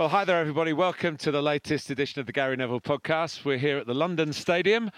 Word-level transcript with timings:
Well, 0.00 0.08
hi 0.08 0.24
there, 0.24 0.40
everybody. 0.40 0.72
Welcome 0.72 1.18
to 1.18 1.30
the 1.30 1.42
latest 1.42 1.90
edition 1.90 2.20
of 2.20 2.26
the 2.26 2.32
Gary 2.32 2.56
Neville 2.56 2.80
podcast. 2.80 3.44
We're 3.44 3.58
here 3.58 3.76
at 3.76 3.86
the 3.86 3.92
London 3.92 4.32
Stadium 4.32 4.90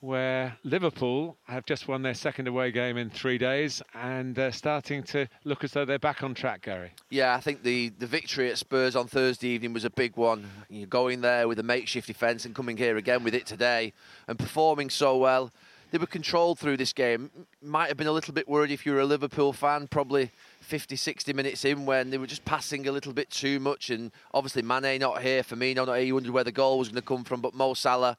where 0.00 0.56
Liverpool 0.64 1.36
have 1.44 1.66
just 1.66 1.86
won 1.86 2.00
their 2.00 2.14
second 2.14 2.48
away 2.48 2.70
game 2.70 2.96
in 2.96 3.10
three 3.10 3.36
days 3.36 3.82
and 3.92 4.38
uh, 4.38 4.50
starting 4.50 5.02
to 5.02 5.28
look 5.44 5.62
as 5.62 5.72
though 5.72 5.84
they're 5.84 5.98
back 5.98 6.22
on 6.22 6.32
track, 6.32 6.62
Gary. 6.62 6.90
Yeah, 7.10 7.34
I 7.34 7.40
think 7.40 7.64
the, 7.64 7.90
the 7.90 8.06
victory 8.06 8.50
at 8.50 8.56
Spurs 8.56 8.96
on 8.96 9.08
Thursday 9.08 9.48
evening 9.48 9.74
was 9.74 9.84
a 9.84 9.90
big 9.90 10.16
one. 10.16 10.48
You're 10.70 10.86
going 10.86 11.20
there 11.20 11.46
with 11.46 11.58
a 11.58 11.62
makeshift 11.62 12.06
defence 12.06 12.46
and 12.46 12.54
coming 12.54 12.78
here 12.78 12.96
again 12.96 13.22
with 13.22 13.34
it 13.34 13.44
today 13.44 13.92
and 14.26 14.38
performing 14.38 14.88
so 14.88 15.18
well. 15.18 15.52
They 15.90 15.98
were 15.98 16.06
controlled 16.06 16.58
through 16.60 16.76
this 16.76 16.92
game. 16.92 17.30
Might 17.60 17.88
have 17.88 17.96
been 17.96 18.06
a 18.06 18.12
little 18.12 18.32
bit 18.32 18.48
worried 18.48 18.70
if 18.70 18.86
you 18.86 18.92
were 18.92 19.00
a 19.00 19.04
Liverpool 19.04 19.52
fan, 19.52 19.88
probably 19.88 20.30
50, 20.60 20.94
60 20.94 21.32
minutes 21.32 21.64
in 21.64 21.84
when 21.84 22.10
they 22.10 22.18
were 22.18 22.28
just 22.28 22.44
passing 22.44 22.86
a 22.86 22.92
little 22.92 23.12
bit 23.12 23.28
too 23.30 23.58
much. 23.58 23.90
And 23.90 24.12
obviously, 24.32 24.62
Mane 24.62 25.00
not 25.00 25.20
here, 25.20 25.42
Firmino 25.42 25.86
not 25.86 25.94
here. 25.94 26.06
You 26.06 26.14
wondered 26.14 26.32
where 26.32 26.44
the 26.44 26.52
goal 26.52 26.78
was 26.78 26.88
going 26.88 27.02
to 27.02 27.06
come 27.06 27.24
from. 27.24 27.40
But 27.40 27.54
Mo 27.54 27.74
Salah 27.74 28.16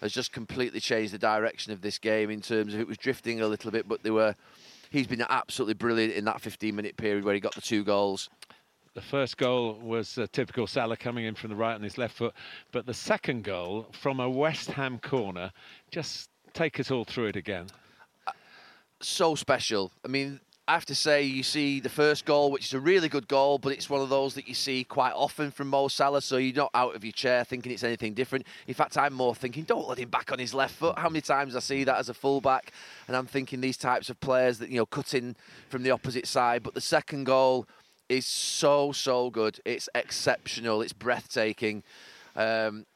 has 0.00 0.12
just 0.12 0.32
completely 0.32 0.80
changed 0.80 1.12
the 1.12 1.18
direction 1.18 1.72
of 1.72 1.80
this 1.80 1.98
game 1.98 2.28
in 2.28 2.40
terms 2.40 2.74
of 2.74 2.80
it 2.80 2.88
was 2.88 2.98
drifting 2.98 3.40
a 3.40 3.46
little 3.46 3.70
bit, 3.70 3.88
but 3.88 4.02
they 4.02 4.10
were. 4.10 4.34
He's 4.90 5.06
been 5.06 5.24
absolutely 5.28 5.74
brilliant 5.74 6.14
in 6.14 6.24
that 6.26 6.40
15-minute 6.42 6.96
period 6.96 7.24
where 7.24 7.34
he 7.34 7.40
got 7.40 7.54
the 7.54 7.60
two 7.60 7.84
goals. 7.84 8.30
The 8.94 9.02
first 9.02 9.36
goal 9.36 9.74
was 9.82 10.16
a 10.16 10.26
typical 10.26 10.66
Salah 10.66 10.96
coming 10.96 11.26
in 11.26 11.34
from 11.34 11.50
the 11.50 11.56
right 11.56 11.74
on 11.74 11.82
his 11.82 11.98
left 11.98 12.16
foot, 12.16 12.32
but 12.72 12.86
the 12.86 12.94
second 12.94 13.44
goal 13.44 13.88
from 13.92 14.20
a 14.20 14.30
West 14.30 14.70
Ham 14.70 14.98
corner, 15.00 15.52
just 15.90 16.30
take 16.56 16.80
us 16.80 16.90
all 16.90 17.04
through 17.04 17.26
it 17.26 17.36
again. 17.36 17.66
So 19.00 19.34
special. 19.34 19.92
I 20.04 20.08
mean, 20.08 20.40
I 20.66 20.72
have 20.72 20.86
to 20.86 20.94
say, 20.94 21.22
you 21.22 21.42
see 21.42 21.78
the 21.78 21.88
first 21.88 22.24
goal, 22.24 22.50
which 22.50 22.64
is 22.64 22.74
a 22.74 22.80
really 22.80 23.08
good 23.08 23.28
goal, 23.28 23.58
but 23.58 23.72
it's 23.72 23.88
one 23.88 24.00
of 24.00 24.08
those 24.08 24.34
that 24.34 24.48
you 24.48 24.54
see 24.54 24.82
quite 24.82 25.12
often 25.12 25.52
from 25.52 25.68
Mo 25.68 25.86
Salah, 25.86 26.22
so 26.22 26.38
you're 26.38 26.56
not 26.56 26.70
out 26.74 26.96
of 26.96 27.04
your 27.04 27.12
chair 27.12 27.44
thinking 27.44 27.70
it's 27.70 27.84
anything 27.84 28.14
different. 28.14 28.46
In 28.66 28.74
fact, 28.74 28.96
I'm 28.96 29.12
more 29.12 29.34
thinking, 29.34 29.62
don't 29.62 29.86
let 29.86 29.98
him 29.98 30.08
back 30.08 30.32
on 30.32 30.38
his 30.38 30.54
left 30.54 30.74
foot. 30.74 30.98
How 30.98 31.08
many 31.08 31.20
times 31.20 31.54
I 31.54 31.60
see 31.60 31.84
that 31.84 31.98
as 31.98 32.08
a 32.08 32.14
fullback, 32.14 32.72
and 33.06 33.16
I'm 33.16 33.26
thinking 33.26 33.60
these 33.60 33.76
types 33.76 34.08
of 34.08 34.18
players 34.18 34.58
that, 34.58 34.70
you 34.70 34.78
know, 34.78 34.86
cut 34.86 35.14
in 35.14 35.36
from 35.68 35.82
the 35.84 35.90
opposite 35.92 36.26
side. 36.26 36.62
But 36.62 36.74
the 36.74 36.80
second 36.80 37.24
goal 37.24 37.68
is 38.08 38.26
so, 38.26 38.92
so 38.92 39.30
good. 39.30 39.60
It's 39.64 39.88
exceptional. 39.94 40.82
It's 40.82 40.94
breathtaking. 40.94 41.84
Um, 42.34 42.86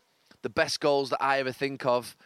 the 0.43 0.51
best 0.51 0.81
goals 0.81 1.11
that 1.11 1.23
I 1.23 1.39
ever 1.39 1.53
think 1.53 1.85
of 1.85 2.17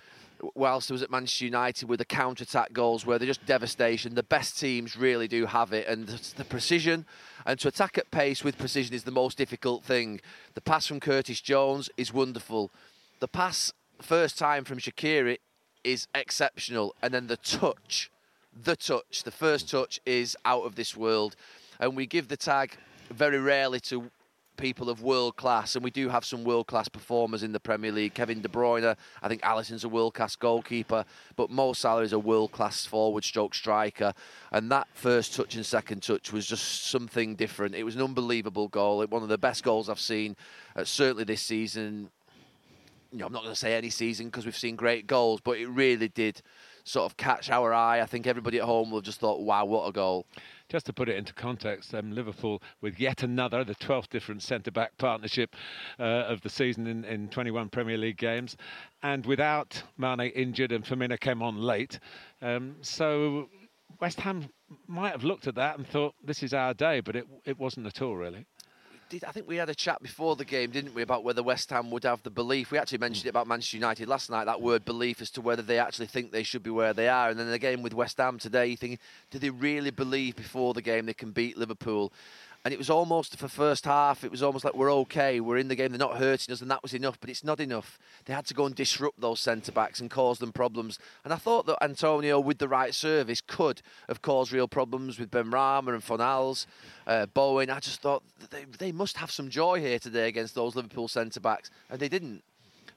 whilst 0.54 0.90
I 0.90 0.94
was 0.94 1.02
at 1.02 1.10
Manchester 1.10 1.44
United 1.44 1.88
with 1.88 1.98
the 1.98 2.04
counter-attack 2.04 2.72
goals 2.72 3.04
where 3.04 3.18
they're 3.18 3.26
just 3.26 3.46
devastation. 3.46 4.14
The 4.14 4.22
best 4.22 4.58
teams 4.58 4.96
really 4.96 5.28
do 5.28 5.46
have 5.46 5.72
it, 5.72 5.86
and 5.88 6.06
the 6.06 6.44
precision 6.44 7.06
and 7.46 7.58
to 7.60 7.68
attack 7.68 7.98
at 7.98 8.10
pace 8.10 8.42
with 8.42 8.58
precision 8.58 8.94
is 8.94 9.04
the 9.04 9.10
most 9.10 9.36
difficult 9.36 9.84
thing. 9.84 10.20
The 10.54 10.60
pass 10.60 10.86
from 10.86 11.00
Curtis 11.00 11.40
Jones 11.40 11.90
is 11.96 12.12
wonderful. 12.12 12.70
The 13.20 13.28
pass 13.28 13.72
first 14.00 14.38
time 14.38 14.64
from 14.64 14.78
Shaqiri 14.78 15.38
is 15.82 16.06
exceptional, 16.14 16.94
and 17.02 17.12
then 17.12 17.26
the 17.26 17.36
touch, 17.36 18.10
the 18.52 18.76
touch, 18.76 19.22
the 19.24 19.30
first 19.30 19.70
touch 19.70 20.00
is 20.06 20.36
out 20.44 20.64
of 20.64 20.74
this 20.74 20.96
world, 20.96 21.36
and 21.78 21.96
we 21.96 22.06
give 22.06 22.28
the 22.28 22.36
tag 22.36 22.76
very 23.10 23.38
rarely 23.38 23.80
to 23.80 24.10
people 24.56 24.88
of 24.88 25.02
world 25.02 25.36
class, 25.36 25.74
and 25.74 25.84
we 25.84 25.90
do 25.90 26.08
have 26.08 26.24
some 26.24 26.44
world 26.44 26.66
class 26.66 26.88
performers 26.88 27.42
in 27.42 27.52
the 27.52 27.60
Premier 27.60 27.92
League. 27.92 28.14
Kevin 28.14 28.40
De 28.40 28.48
Bruyne, 28.48 28.96
I 29.22 29.28
think 29.28 29.42
Alisson's 29.42 29.84
a 29.84 29.88
world 29.88 30.14
class 30.14 30.36
goalkeeper, 30.36 31.04
but 31.36 31.50
Mo 31.50 31.72
Salah 31.72 32.02
is 32.02 32.12
a 32.12 32.18
world 32.18 32.52
class 32.52 32.86
forward 32.86 33.24
stroke 33.24 33.54
striker. 33.54 34.12
And 34.52 34.70
that 34.70 34.88
first 34.94 35.34
touch 35.34 35.54
and 35.54 35.64
second 35.64 36.02
touch 36.02 36.32
was 36.32 36.46
just 36.46 36.86
something 36.90 37.34
different. 37.34 37.74
It 37.74 37.84
was 37.84 37.96
an 37.96 38.02
unbelievable 38.02 38.68
goal, 38.68 39.04
one 39.06 39.22
of 39.22 39.28
the 39.28 39.38
best 39.38 39.64
goals 39.64 39.88
I've 39.88 40.00
seen, 40.00 40.36
uh, 40.76 40.84
certainly 40.84 41.24
this 41.24 41.42
season. 41.42 42.10
You 43.12 43.18
know, 43.18 43.26
I'm 43.26 43.32
not 43.32 43.42
going 43.42 43.54
to 43.54 43.60
say 43.60 43.74
any 43.74 43.90
season 43.90 44.26
because 44.26 44.44
we've 44.44 44.56
seen 44.56 44.76
great 44.76 45.06
goals, 45.06 45.40
but 45.40 45.58
it 45.58 45.68
really 45.68 46.08
did 46.08 46.42
sort 46.84 47.10
of 47.10 47.16
catch 47.16 47.50
our 47.50 47.72
eye. 47.72 48.00
I 48.00 48.06
think 48.06 48.26
everybody 48.26 48.58
at 48.58 48.64
home 48.64 48.90
will 48.90 48.98
have 48.98 49.04
just 49.04 49.20
thought, 49.20 49.40
wow, 49.40 49.64
what 49.64 49.88
a 49.88 49.92
goal. 49.92 50.26
Just 50.68 50.86
to 50.86 50.92
put 50.92 51.08
it 51.08 51.16
into 51.16 51.34
context, 51.34 51.94
um, 51.94 52.12
Liverpool 52.12 52.62
with 52.80 53.00
yet 53.00 53.22
another, 53.22 53.64
the 53.64 53.74
12th 53.74 54.08
different 54.08 54.42
centre 54.42 54.70
back 54.70 54.96
partnership 54.98 55.56
uh, 55.98 56.02
of 56.02 56.40
the 56.42 56.48
season 56.48 56.86
in, 56.86 57.04
in 57.04 57.28
21 57.28 57.68
Premier 57.68 57.98
League 57.98 58.16
games, 58.16 58.56
and 59.02 59.26
without 59.26 59.82
Mane 59.98 60.20
injured 60.34 60.72
and 60.72 60.84
Firmino 60.84 61.18
came 61.18 61.42
on 61.42 61.58
late. 61.58 61.98
Um, 62.40 62.76
so 62.80 63.48
West 64.00 64.20
Ham 64.20 64.48
might 64.86 65.12
have 65.12 65.24
looked 65.24 65.46
at 65.46 65.54
that 65.56 65.78
and 65.78 65.86
thought, 65.86 66.14
this 66.24 66.42
is 66.42 66.54
our 66.54 66.74
day, 66.74 67.00
but 67.00 67.16
it, 67.16 67.26
it 67.44 67.58
wasn't 67.58 67.86
at 67.86 68.00
all, 68.00 68.16
really 68.16 68.46
did, 69.14 69.24
I 69.24 69.32
think 69.32 69.48
we 69.48 69.56
had 69.56 69.68
a 69.68 69.74
chat 69.74 70.02
before 70.02 70.36
the 70.36 70.44
game, 70.44 70.70
didn't 70.70 70.94
we, 70.94 71.02
about 71.02 71.24
whether 71.24 71.42
West 71.42 71.70
Ham 71.70 71.90
would 71.90 72.04
have 72.04 72.22
the 72.22 72.30
belief. 72.30 72.70
We 72.70 72.78
actually 72.78 72.98
mentioned 72.98 73.26
it 73.26 73.30
about 73.30 73.46
Manchester 73.46 73.76
United 73.76 74.08
last 74.08 74.30
night, 74.30 74.44
that 74.44 74.60
word 74.60 74.84
belief 74.84 75.20
as 75.20 75.30
to 75.32 75.40
whether 75.40 75.62
they 75.62 75.78
actually 75.78 76.06
think 76.06 76.32
they 76.32 76.42
should 76.42 76.62
be 76.62 76.70
where 76.70 76.92
they 76.92 77.08
are. 77.08 77.30
And 77.30 77.38
then 77.38 77.50
the 77.50 77.58
game 77.58 77.82
with 77.82 77.94
West 77.94 78.18
Ham 78.18 78.38
today, 78.38 78.66
you 78.66 78.76
think, 78.76 78.98
do 79.30 79.38
they 79.38 79.50
really 79.50 79.90
believe 79.90 80.36
before 80.36 80.74
the 80.74 80.82
game 80.82 81.06
they 81.06 81.14
can 81.14 81.30
beat 81.30 81.56
Liverpool? 81.56 82.12
And 82.64 82.72
it 82.72 82.78
was 82.78 82.88
almost 82.88 83.36
for 83.38 83.46
first 83.46 83.84
half. 83.84 84.24
It 84.24 84.30
was 84.30 84.42
almost 84.42 84.64
like 84.64 84.74
we're 84.74 84.92
okay, 84.92 85.38
we're 85.38 85.58
in 85.58 85.68
the 85.68 85.76
game, 85.76 85.92
they're 85.92 85.98
not 85.98 86.16
hurting 86.16 86.50
us, 86.50 86.62
and 86.62 86.70
that 86.70 86.82
was 86.82 86.94
enough. 86.94 87.20
But 87.20 87.28
it's 87.28 87.44
not 87.44 87.60
enough. 87.60 87.98
They 88.24 88.32
had 88.32 88.46
to 88.46 88.54
go 88.54 88.64
and 88.64 88.74
disrupt 88.74 89.20
those 89.20 89.40
centre 89.40 89.70
backs 89.70 90.00
and 90.00 90.10
cause 90.10 90.38
them 90.38 90.50
problems. 90.50 90.98
And 91.24 91.32
I 91.32 91.36
thought 91.36 91.66
that 91.66 91.82
Antonio, 91.82 92.40
with 92.40 92.56
the 92.58 92.68
right 92.68 92.94
service, 92.94 93.42
could 93.42 93.82
have 94.08 94.22
caused 94.22 94.50
real 94.50 94.66
problems 94.66 95.18
with 95.18 95.30
Benrahma 95.30 95.92
and 95.92 96.02
Fornals, 96.02 96.64
uh, 97.06 97.26
Bowen. 97.26 97.68
I 97.68 97.80
just 97.80 98.00
thought 98.00 98.22
they 98.50 98.64
they 98.78 98.92
must 98.92 99.18
have 99.18 99.30
some 99.30 99.50
joy 99.50 99.80
here 99.80 99.98
today 99.98 100.28
against 100.28 100.54
those 100.54 100.74
Liverpool 100.74 101.08
centre 101.08 101.40
backs, 101.40 101.70
and 101.90 102.00
they 102.00 102.08
didn't. 102.08 102.42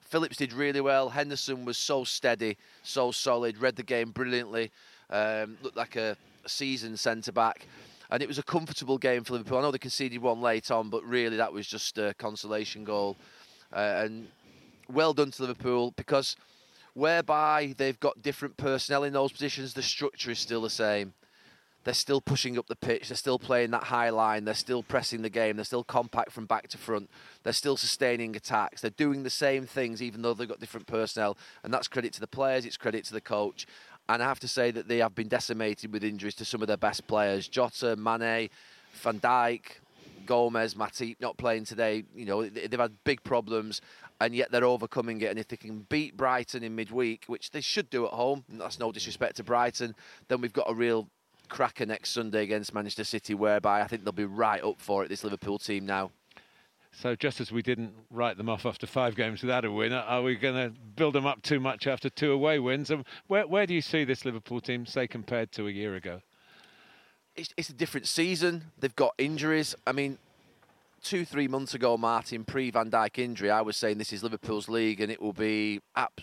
Phillips 0.00 0.38
did 0.38 0.54
really 0.54 0.80
well. 0.80 1.10
Henderson 1.10 1.66
was 1.66 1.76
so 1.76 2.02
steady, 2.04 2.56
so 2.82 3.10
solid, 3.10 3.58
read 3.58 3.76
the 3.76 3.82
game 3.82 4.12
brilliantly. 4.12 4.70
Um, 5.10 5.58
looked 5.62 5.76
like 5.76 5.96
a 5.96 6.16
seasoned 6.46 6.98
centre 6.98 7.32
back 7.32 7.66
and 8.10 8.22
it 8.22 8.28
was 8.28 8.38
a 8.38 8.42
comfortable 8.42 8.98
game 8.98 9.24
for 9.24 9.34
Liverpool. 9.34 9.58
I 9.58 9.62
know 9.62 9.70
they 9.70 9.78
conceded 9.78 10.20
one 10.20 10.40
late 10.40 10.70
on, 10.70 10.90
but 10.90 11.04
really 11.04 11.36
that 11.36 11.52
was 11.52 11.66
just 11.66 11.98
a 11.98 12.14
consolation 12.14 12.84
goal. 12.84 13.16
Uh, 13.72 14.02
and 14.04 14.28
well 14.90 15.12
done 15.12 15.30
to 15.32 15.42
Liverpool 15.42 15.92
because 15.96 16.36
whereby 16.94 17.74
they've 17.76 18.00
got 18.00 18.22
different 18.22 18.56
personnel 18.56 19.04
in 19.04 19.12
those 19.12 19.32
positions, 19.32 19.74
the 19.74 19.82
structure 19.82 20.30
is 20.30 20.38
still 20.38 20.62
the 20.62 20.70
same. 20.70 21.12
They're 21.84 21.94
still 21.94 22.20
pushing 22.20 22.58
up 22.58 22.66
the 22.66 22.76
pitch. 22.76 23.08
They're 23.08 23.16
still 23.16 23.38
playing 23.38 23.70
that 23.70 23.84
high 23.84 24.10
line. 24.10 24.44
They're 24.44 24.54
still 24.54 24.82
pressing 24.82 25.22
the 25.22 25.30
game. 25.30 25.56
They're 25.56 25.64
still 25.64 25.84
compact 25.84 26.32
from 26.32 26.44
back 26.44 26.68
to 26.68 26.78
front. 26.78 27.08
They're 27.44 27.52
still 27.52 27.76
sustaining 27.76 28.36
attacks. 28.36 28.82
They're 28.82 28.90
doing 28.90 29.22
the 29.22 29.30
same 29.30 29.64
things, 29.64 30.02
even 30.02 30.20
though 30.20 30.34
they've 30.34 30.48
got 30.48 30.60
different 30.60 30.86
personnel. 30.86 31.38
And 31.62 31.72
that's 31.72 31.88
credit 31.88 32.12
to 32.14 32.20
the 32.20 32.26
players. 32.26 32.66
It's 32.66 32.76
credit 32.76 33.04
to 33.06 33.14
the 33.14 33.20
coach. 33.20 33.66
And 34.08 34.22
I 34.22 34.26
have 34.26 34.40
to 34.40 34.48
say 34.48 34.70
that 34.70 34.88
they 34.88 34.98
have 34.98 35.14
been 35.14 35.28
decimated 35.28 35.92
with 35.92 36.02
injuries 36.02 36.34
to 36.36 36.44
some 36.44 36.62
of 36.62 36.68
their 36.68 36.78
best 36.78 37.06
players. 37.06 37.46
Jota, 37.46 37.94
Mane, 37.96 38.48
Van 38.94 39.20
Dijk, 39.20 39.60
Gomez, 40.24 40.74
Matip 40.74 41.16
not 41.20 41.36
playing 41.36 41.64
today. 41.64 42.04
You 42.14 42.24
know, 42.24 42.48
they've 42.48 42.78
had 42.78 42.92
big 43.04 43.22
problems, 43.22 43.80
and 44.20 44.34
yet 44.34 44.50
they're 44.50 44.64
overcoming 44.64 45.20
it. 45.20 45.30
And 45.30 45.38
if 45.38 45.48
they 45.48 45.56
can 45.56 45.80
beat 45.88 46.16
Brighton 46.16 46.62
in 46.62 46.74
midweek, 46.74 47.24
which 47.26 47.50
they 47.50 47.60
should 47.60 47.90
do 47.90 48.06
at 48.06 48.12
home, 48.12 48.44
that's 48.48 48.78
no 48.78 48.92
disrespect 48.92 49.36
to 49.36 49.44
Brighton, 49.44 49.94
then 50.28 50.40
we've 50.40 50.52
got 50.52 50.70
a 50.70 50.74
real 50.74 51.08
cracker 51.48 51.86
next 51.86 52.10
Sunday 52.10 52.42
against 52.42 52.74
Manchester 52.74 53.04
City, 53.04 53.34
whereby 53.34 53.80
I 53.82 53.86
think 53.86 54.04
they'll 54.04 54.12
be 54.12 54.24
right 54.24 54.62
up 54.62 54.80
for 54.80 55.04
it, 55.04 55.08
this 55.08 55.24
Liverpool 55.24 55.58
team 55.58 55.84
now. 55.86 56.10
So 56.92 57.14
just 57.14 57.40
as 57.40 57.52
we 57.52 57.62
didn't 57.62 57.92
write 58.10 58.36
them 58.36 58.48
off 58.48 58.66
after 58.66 58.86
five 58.86 59.14
games 59.14 59.42
without 59.42 59.64
a 59.64 59.70
win, 59.70 59.92
are 59.92 60.22
we 60.22 60.34
going 60.34 60.54
to 60.54 60.78
build 60.96 61.14
them 61.14 61.26
up 61.26 61.42
too 61.42 61.60
much 61.60 61.86
after 61.86 62.08
two 62.10 62.32
away 62.32 62.58
wins? 62.58 62.90
And 62.90 63.04
where, 63.26 63.46
where 63.46 63.66
do 63.66 63.74
you 63.74 63.80
see 63.80 64.04
this 64.04 64.24
Liverpool 64.24 64.60
team, 64.60 64.86
say, 64.86 65.06
compared 65.06 65.52
to 65.52 65.68
a 65.68 65.70
year 65.70 65.94
ago? 65.94 66.20
It's, 67.36 67.52
it's 67.56 67.68
a 67.68 67.74
different 67.74 68.08
season. 68.08 68.64
They've 68.78 68.96
got 68.96 69.14
injuries. 69.18 69.76
I 69.86 69.92
mean, 69.92 70.18
two, 71.02 71.24
three 71.24 71.46
months 71.46 71.74
ago, 71.74 71.96
Martin, 71.96 72.44
pre 72.44 72.70
Van 72.70 72.90
Dijk 72.90 73.18
injury, 73.18 73.50
I 73.50 73.60
was 73.60 73.76
saying 73.76 73.98
this 73.98 74.12
is 74.12 74.22
Liverpool's 74.22 74.68
league 74.68 75.00
and 75.00 75.12
it 75.12 75.22
will 75.22 75.32
be 75.32 75.80
up, 75.94 76.20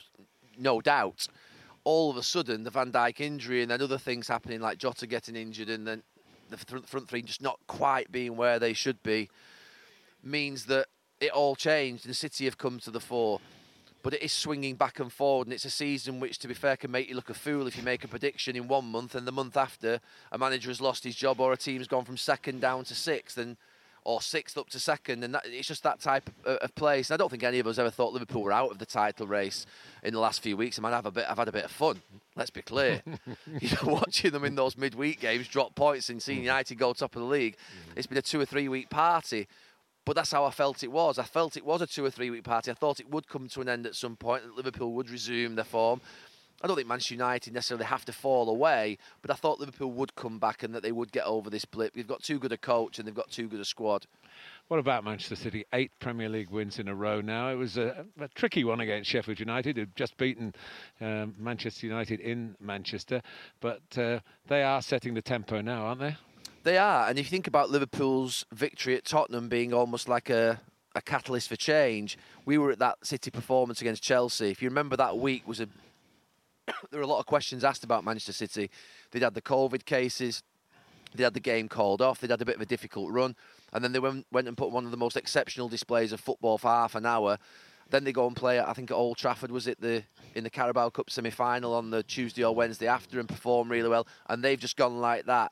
no 0.58 0.82
doubt. 0.82 1.28
All 1.84 2.10
of 2.10 2.18
a 2.18 2.24
sudden, 2.24 2.64
the 2.64 2.72
Van 2.72 2.92
Dijk 2.92 3.22
injury 3.22 3.62
and 3.62 3.72
then 3.72 3.82
other 3.82 3.98
things 3.98 4.28
happening 4.28 4.60
like 4.60 4.78
Jota 4.78 5.08
getting 5.08 5.36
injured 5.36 5.70
and 5.70 5.88
then 5.88 6.04
the 6.50 6.58
front 6.58 7.08
three 7.08 7.22
just 7.22 7.42
not 7.42 7.60
quite 7.68 8.12
being 8.12 8.36
where 8.36 8.60
they 8.60 8.74
should 8.74 9.02
be 9.04 9.30
means 10.26 10.66
that 10.66 10.88
it 11.20 11.32
all 11.32 11.56
changed 11.56 12.06
and 12.06 12.16
City 12.16 12.46
have 12.46 12.58
come 12.58 12.80
to 12.80 12.92
the 12.92 13.00
fore. 13.00 13.40
But 14.04 14.14
it 14.14 14.22
is 14.22 14.32
swinging 14.32 14.76
back 14.76 15.00
and 15.00 15.12
forward, 15.12 15.48
and 15.48 15.54
it's 15.54 15.66
a 15.66 15.70
season 15.72 16.20
which, 16.20 16.38
to 16.40 16.48
be 16.48 16.54
fair, 16.54 16.78
can 16.78 16.92
make 16.92 17.10
you 17.10 17.16
look 17.16 17.32
a 17.32 17.34
fool 17.34 17.66
if 17.66 17.76
you 17.76 17.82
make 17.82 18.04
a 18.04 18.08
prediction 18.08 18.56
in 18.56 18.68
one 18.68 18.86
month 18.86 19.16
and 19.16 19.28
the 19.28 19.32
month 19.32 19.58
after 19.58 20.00
a 20.32 20.38
manager 20.38 20.70
has 20.70 20.80
lost 20.80 21.04
his 21.04 21.16
job 21.16 21.40
or 21.40 21.52
a 21.52 21.58
team's 21.58 21.88
gone 21.88 22.06
from 22.06 22.16
second 22.16 22.62
down 22.62 22.84
to 22.84 22.94
sixth. 22.94 23.38
And 23.38 23.58
or 24.06 24.22
sixth 24.22 24.56
up 24.56 24.70
to 24.70 24.80
second, 24.80 25.24
and 25.24 25.34
that, 25.34 25.44
it's 25.46 25.68
just 25.68 25.82
that 25.82 26.00
type 26.00 26.30
of, 26.46 26.58
of 26.58 26.76
place. 26.76 27.10
And 27.10 27.16
I 27.16 27.18
don't 27.18 27.30
think 27.30 27.44
any 27.44 27.58
of 27.58 27.66
us 27.66 27.80
ever 27.80 27.90
thought 27.90 28.14
Liverpool 28.14 28.44
were 28.44 28.52
out 28.52 28.70
of 28.70 28.78
the 28.78 28.86
title 28.86 29.26
race 29.26 29.66
in 30.04 30.14
the 30.14 30.20
last 30.20 30.42
few 30.42 30.56
weeks. 30.56 30.78
I 30.78 30.84
might 30.84 30.92
have 30.92 31.08
a 31.08 31.12
bit. 31.12 31.26
I've 31.28 31.40
had 31.40 31.48
a 31.48 31.52
bit 31.52 31.66
of 31.66 31.72
fun. 31.72 32.02
Let's 32.36 32.52
be 32.52 32.62
clear. 32.62 33.02
you 33.60 33.70
know, 33.70 33.94
watching 33.94 34.30
them 34.30 34.46
in 34.46 34.54
those 34.54 34.78
midweek 34.78 35.20
games 35.20 35.48
drop 35.48 35.74
points 35.74 36.10
and 36.10 36.22
seeing 36.22 36.40
mm. 36.40 36.44
United 36.44 36.78
go 36.78 36.94
top 36.94 37.16
of 37.16 37.24
the 37.24 37.28
league, 37.28 37.56
mm. 37.56 37.94
it's 37.96 38.06
been 38.06 38.20
a 38.20 38.22
two 38.22 38.40
or 38.40 38.46
three 38.46 38.70
week 38.70 38.92
party. 38.92 39.48
But 40.06 40.16
that's 40.16 40.32
how 40.32 40.46
I 40.46 40.52
felt 40.52 40.84
it 40.84 40.92
was. 40.92 41.18
I 41.18 41.24
felt 41.24 41.58
it 41.58 41.66
was 41.66 41.82
a 41.82 41.88
two 41.88 42.06
or 42.06 42.12
three 42.12 42.30
week 42.30 42.44
party. 42.44 42.72
I 42.72 42.76
thought 42.76 43.00
it 43.00 43.10
would 43.10 43.28
come 43.28 43.48
to 43.50 43.62
an 43.62 43.70
end 43.70 43.86
at 43.88 43.96
some 43.96 44.16
point, 44.16 44.44
that 44.44 44.56
Liverpool 44.56 44.94
would 44.94 45.10
resume 45.10 45.56
their 45.56 45.66
form. 45.66 46.00
I 46.62 46.68
don't 46.68 46.78
think 46.78 46.88
Manchester 46.88 47.16
United 47.16 47.54
necessarily 47.54 47.86
have 47.86 48.06
to 48.06 48.14
fall 48.14 48.50
away, 48.50 48.98
but 49.22 49.30
I 49.30 49.34
thought 49.34 49.60
Liverpool 49.60 49.92
would 49.92 50.16
come 50.16 50.40
back 50.40 50.64
and 50.64 50.74
that 50.74 50.84
they 50.84 50.92
would 50.92 51.12
get 51.12 51.26
over 51.26 51.50
this 51.50 51.66
blip. 51.66 51.94
They've 51.94 52.08
got 52.08 52.24
too 52.24 52.40
good 52.40 52.54
a 52.54 52.58
coach 52.58 52.98
and 52.98 53.08
they've 53.08 53.14
got 53.14 53.30
too 53.30 53.48
good 53.48 53.60
a 53.60 53.66
squad. 53.66 54.08
What 54.68 54.80
about 54.80 55.04
Manchester 55.04 55.36
City? 55.36 55.66
Eight 55.74 55.92
Premier 56.00 56.30
League 56.30 56.50
wins 56.50 56.80
in 56.80 56.88
a 56.88 56.96
row 56.96 57.22
now. 57.22 57.50
It 57.50 57.56
was 57.56 57.78
a, 57.78 58.06
a 58.20 58.28
tricky 58.30 58.64
one 58.64 58.80
against 58.80 59.10
Sheffield 59.10 59.40
United, 59.40 59.78
who'd 59.78 59.96
just 59.96 60.18
beaten 60.18 60.56
um, 61.02 61.36
Manchester 61.38 61.86
United 61.88 62.20
in 62.20 62.56
Manchester, 62.60 63.22
but 63.60 63.82
uh, 63.98 64.20
they 64.48 64.64
are 64.64 64.82
setting 64.82 65.14
the 65.14 65.22
tempo 65.22 65.62
now, 65.62 65.86
aren't 65.86 66.00
they? 66.00 66.16
They 66.66 66.80
are, 66.80 67.08
and 67.08 67.20
if 67.20 67.28
you 67.28 67.30
think 67.30 67.46
about 67.46 67.70
Liverpool's 67.70 68.44
victory 68.52 68.96
at 68.96 69.06
Tottenham 69.06 69.50
being 69.50 69.72
almost 69.72 70.10
like 70.10 70.32
a, 70.32 70.60
a 70.96 71.02
catalyst 71.02 71.48
for 71.48 71.56
change, 71.56 72.18
we 72.44 72.58
were 72.58 72.72
at 72.72 72.80
that 72.80 73.06
City 73.06 73.30
performance 73.30 73.82
against 73.82 74.02
Chelsea. 74.02 74.50
If 74.50 74.64
you 74.64 74.70
remember 74.70 74.98
that 74.98 75.16
week 75.16 75.48
was 75.48 75.60
a 75.60 75.68
there 76.90 77.00
were 77.00 77.04
a 77.04 77.08
lot 77.08 77.20
of 77.20 77.28
questions 77.28 77.64
asked 77.64 77.84
about 77.84 78.04
Manchester 78.04 78.34
City. 78.34 78.72
They'd 79.12 79.22
had 79.22 79.36
the 79.36 79.44
COVID 79.44 79.86
cases, 79.86 80.42
they'd 81.14 81.26
had 81.26 81.36
the 81.36 81.40
game 81.40 81.70
called 81.70 82.02
off, 82.02 82.20
they'd 82.20 82.32
had 82.32 82.42
a 82.42 82.46
bit 82.46 82.56
of 82.56 82.62
a 82.62 82.66
difficult 82.66 83.12
run, 83.12 83.36
and 83.72 83.84
then 83.84 83.92
they 83.92 84.00
went, 84.00 84.26
went 84.32 84.48
and 84.48 84.58
put 84.58 84.72
one 84.72 84.86
of 84.86 84.92
the 84.92 84.98
most 84.98 85.18
exceptional 85.18 85.70
displays 85.70 86.12
of 86.14 86.20
football 86.20 86.58
for 86.58 86.70
half 86.70 86.96
an 86.96 87.06
hour. 87.06 87.38
Then 87.92 88.06
they 88.06 88.12
go 88.12 88.26
and 88.26 88.36
play, 88.36 88.60
I 88.60 88.74
think 88.74 88.90
at 88.90 88.98
Old 88.98 89.18
Trafford 89.18 89.52
was 89.52 89.68
it 89.68 89.80
the 89.82 90.02
in 90.34 90.44
the 90.44 90.50
Carabao 90.50 90.90
Cup 90.90 91.12
semi-final 91.12 91.76
on 91.76 91.92
the 91.92 92.02
Tuesday 92.02 92.44
or 92.44 92.56
Wednesday 92.56 92.88
after 92.88 93.20
and 93.20 93.30
perform 93.30 93.70
really 93.70 93.88
well, 93.88 94.08
and 94.28 94.44
they've 94.44 94.60
just 94.60 94.78
gone 94.78 94.98
like 94.98 95.28
that. 95.28 95.52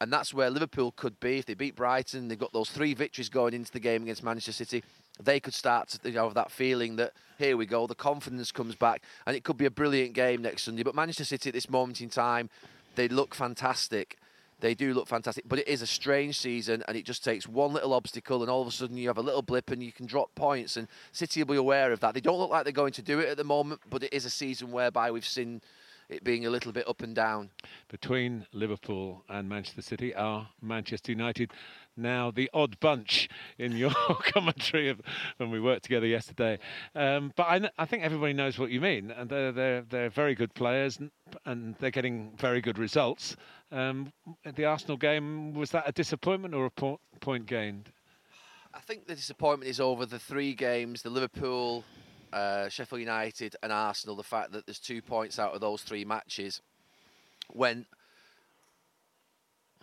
And 0.00 0.12
that's 0.12 0.32
where 0.32 0.48
Liverpool 0.48 0.92
could 0.92 1.18
be 1.18 1.38
if 1.38 1.46
they 1.46 1.54
beat 1.54 1.74
Brighton. 1.74 2.28
They've 2.28 2.38
got 2.38 2.52
those 2.52 2.70
three 2.70 2.94
victories 2.94 3.28
going 3.28 3.52
into 3.52 3.72
the 3.72 3.80
game 3.80 4.02
against 4.02 4.22
Manchester 4.22 4.52
City. 4.52 4.84
They 5.20 5.40
could 5.40 5.54
start 5.54 5.88
to 5.88 6.12
have 6.12 6.34
that 6.34 6.52
feeling 6.52 6.96
that 6.96 7.12
here 7.38 7.56
we 7.56 7.66
go, 7.66 7.86
the 7.86 7.94
confidence 7.94 8.52
comes 8.52 8.76
back, 8.76 9.02
and 9.26 9.34
it 9.34 9.42
could 9.42 9.56
be 9.56 9.64
a 9.64 9.70
brilliant 9.70 10.12
game 10.12 10.42
next 10.42 10.62
Sunday. 10.62 10.84
But 10.84 10.94
Manchester 10.94 11.24
City 11.24 11.50
at 11.50 11.54
this 11.54 11.70
moment 11.70 12.00
in 12.00 12.08
time, 12.08 12.50
they 12.94 13.08
look 13.08 13.34
fantastic. 13.34 14.18
They 14.60 14.74
do 14.74 14.92
look 14.92 15.06
fantastic, 15.06 15.48
but 15.48 15.60
it 15.60 15.68
is 15.68 15.82
a 15.82 15.86
strange 15.86 16.38
season, 16.38 16.82
and 16.88 16.96
it 16.96 17.04
just 17.04 17.22
takes 17.22 17.46
one 17.46 17.72
little 17.72 17.92
obstacle, 17.92 18.42
and 18.42 18.50
all 18.50 18.62
of 18.62 18.66
a 18.68 18.72
sudden 18.72 18.96
you 18.96 19.06
have 19.06 19.18
a 19.18 19.22
little 19.22 19.42
blip, 19.42 19.70
and 19.70 19.82
you 19.82 19.92
can 19.92 20.06
drop 20.06 20.34
points. 20.34 20.76
And 20.76 20.88
City 21.12 21.42
will 21.42 21.54
be 21.54 21.58
aware 21.58 21.92
of 21.92 22.00
that. 22.00 22.14
They 22.14 22.20
don't 22.20 22.38
look 22.38 22.50
like 22.50 22.64
they're 22.64 22.72
going 22.72 22.92
to 22.94 23.02
do 23.02 23.20
it 23.20 23.28
at 23.28 23.36
the 23.36 23.44
moment, 23.44 23.80
but 23.88 24.02
it 24.02 24.12
is 24.12 24.24
a 24.24 24.30
season 24.30 24.72
whereby 24.72 25.12
we've 25.12 25.24
seen 25.24 25.60
it 26.08 26.24
being 26.24 26.46
a 26.46 26.50
little 26.50 26.72
bit 26.72 26.88
up 26.88 27.02
and 27.02 27.14
down. 27.14 27.50
Between 27.88 28.46
Liverpool 28.52 29.24
and 29.28 29.48
Manchester 29.48 29.82
City 29.82 30.14
are 30.14 30.48
Manchester 30.62 31.12
United 31.12 31.52
now 31.98 32.30
the 32.30 32.48
odd 32.54 32.78
bunch 32.80 33.28
in 33.58 33.76
your 33.76 33.90
commentary 34.32 34.88
of 34.88 35.00
when 35.36 35.50
we 35.50 35.60
worked 35.60 35.82
together 35.82 36.06
yesterday. 36.06 36.58
Um, 36.94 37.32
but 37.36 37.44
I, 37.44 37.70
I, 37.76 37.84
think 37.84 38.04
everybody 38.04 38.32
knows 38.32 38.58
what 38.58 38.70
you 38.70 38.80
mean, 38.80 39.10
and 39.10 39.28
they're 39.28 39.52
they're, 39.52 39.82
they're 39.82 40.10
very 40.10 40.34
good 40.34 40.54
players, 40.54 40.98
and, 40.98 41.10
and 41.44 41.74
they're 41.80 41.90
getting 41.90 42.32
very 42.38 42.60
good 42.60 42.78
results. 42.78 43.36
Um, 43.70 44.12
the 44.54 44.64
Arsenal 44.64 44.96
game 44.96 45.52
was 45.52 45.70
that 45.72 45.88
a 45.88 45.92
disappointment 45.92 46.54
or 46.54 46.66
a 46.66 46.70
po- 46.70 47.00
point 47.20 47.46
gained? 47.46 47.90
I 48.72 48.80
think 48.80 49.06
the 49.06 49.14
disappointment 49.14 49.68
is 49.68 49.80
over 49.80 50.06
the 50.06 50.18
three 50.18 50.54
games: 50.54 51.02
the 51.02 51.10
Liverpool, 51.10 51.84
uh, 52.32 52.68
Sheffield 52.68 53.00
United, 53.00 53.56
and 53.62 53.72
Arsenal. 53.72 54.16
The 54.16 54.22
fact 54.22 54.52
that 54.52 54.66
there's 54.66 54.78
two 54.78 55.02
points 55.02 55.38
out 55.38 55.54
of 55.54 55.60
those 55.60 55.82
three 55.82 56.04
matches, 56.04 56.60
when 57.52 57.86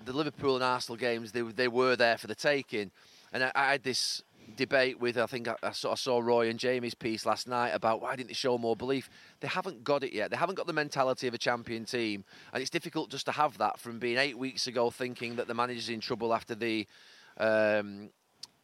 the 0.03 0.13
Liverpool 0.13 0.55
and 0.55 0.63
Arsenal 0.63 0.97
games 0.97 1.31
they 1.31 1.41
they 1.41 1.67
were 1.67 1.95
there 1.95 2.17
for 2.17 2.27
the 2.27 2.35
taking, 2.35 2.91
and 3.33 3.43
I, 3.43 3.51
I 3.55 3.71
had 3.71 3.83
this 3.83 4.23
debate 4.55 4.99
with 4.99 5.17
I 5.17 5.25
think 5.25 5.47
I, 5.47 5.55
I, 5.63 5.71
saw, 5.71 5.91
I, 5.93 5.95
saw, 5.95 6.19
Roy 6.19 6.49
and 6.49 6.59
Jamie's 6.59 6.93
piece 6.93 7.25
last 7.25 7.47
night 7.47 7.69
about 7.69 8.01
why 8.01 8.15
didn't 8.15 8.27
they 8.27 8.35
show 8.35 8.57
more 8.57 8.75
belief? 8.75 9.09
They 9.39 9.47
haven't 9.47 9.83
got 9.83 10.03
it 10.03 10.13
yet. 10.13 10.29
They 10.29 10.37
haven't 10.37 10.55
got 10.55 10.67
the 10.67 10.73
mentality 10.73 11.27
of 11.27 11.33
a 11.33 11.37
champion 11.37 11.85
team, 11.85 12.23
and 12.53 12.61
it's 12.61 12.69
difficult 12.69 13.09
just 13.09 13.25
to 13.25 13.31
have 13.31 13.57
that 13.57 13.79
from 13.79 13.99
being 13.99 14.17
eight 14.17 14.37
weeks 14.37 14.67
ago 14.67 14.89
thinking 14.91 15.35
that 15.37 15.47
the 15.47 15.53
manager's 15.53 15.89
in 15.89 15.99
trouble 15.99 16.33
after 16.33 16.55
the 16.55 16.87
um, 17.37 18.09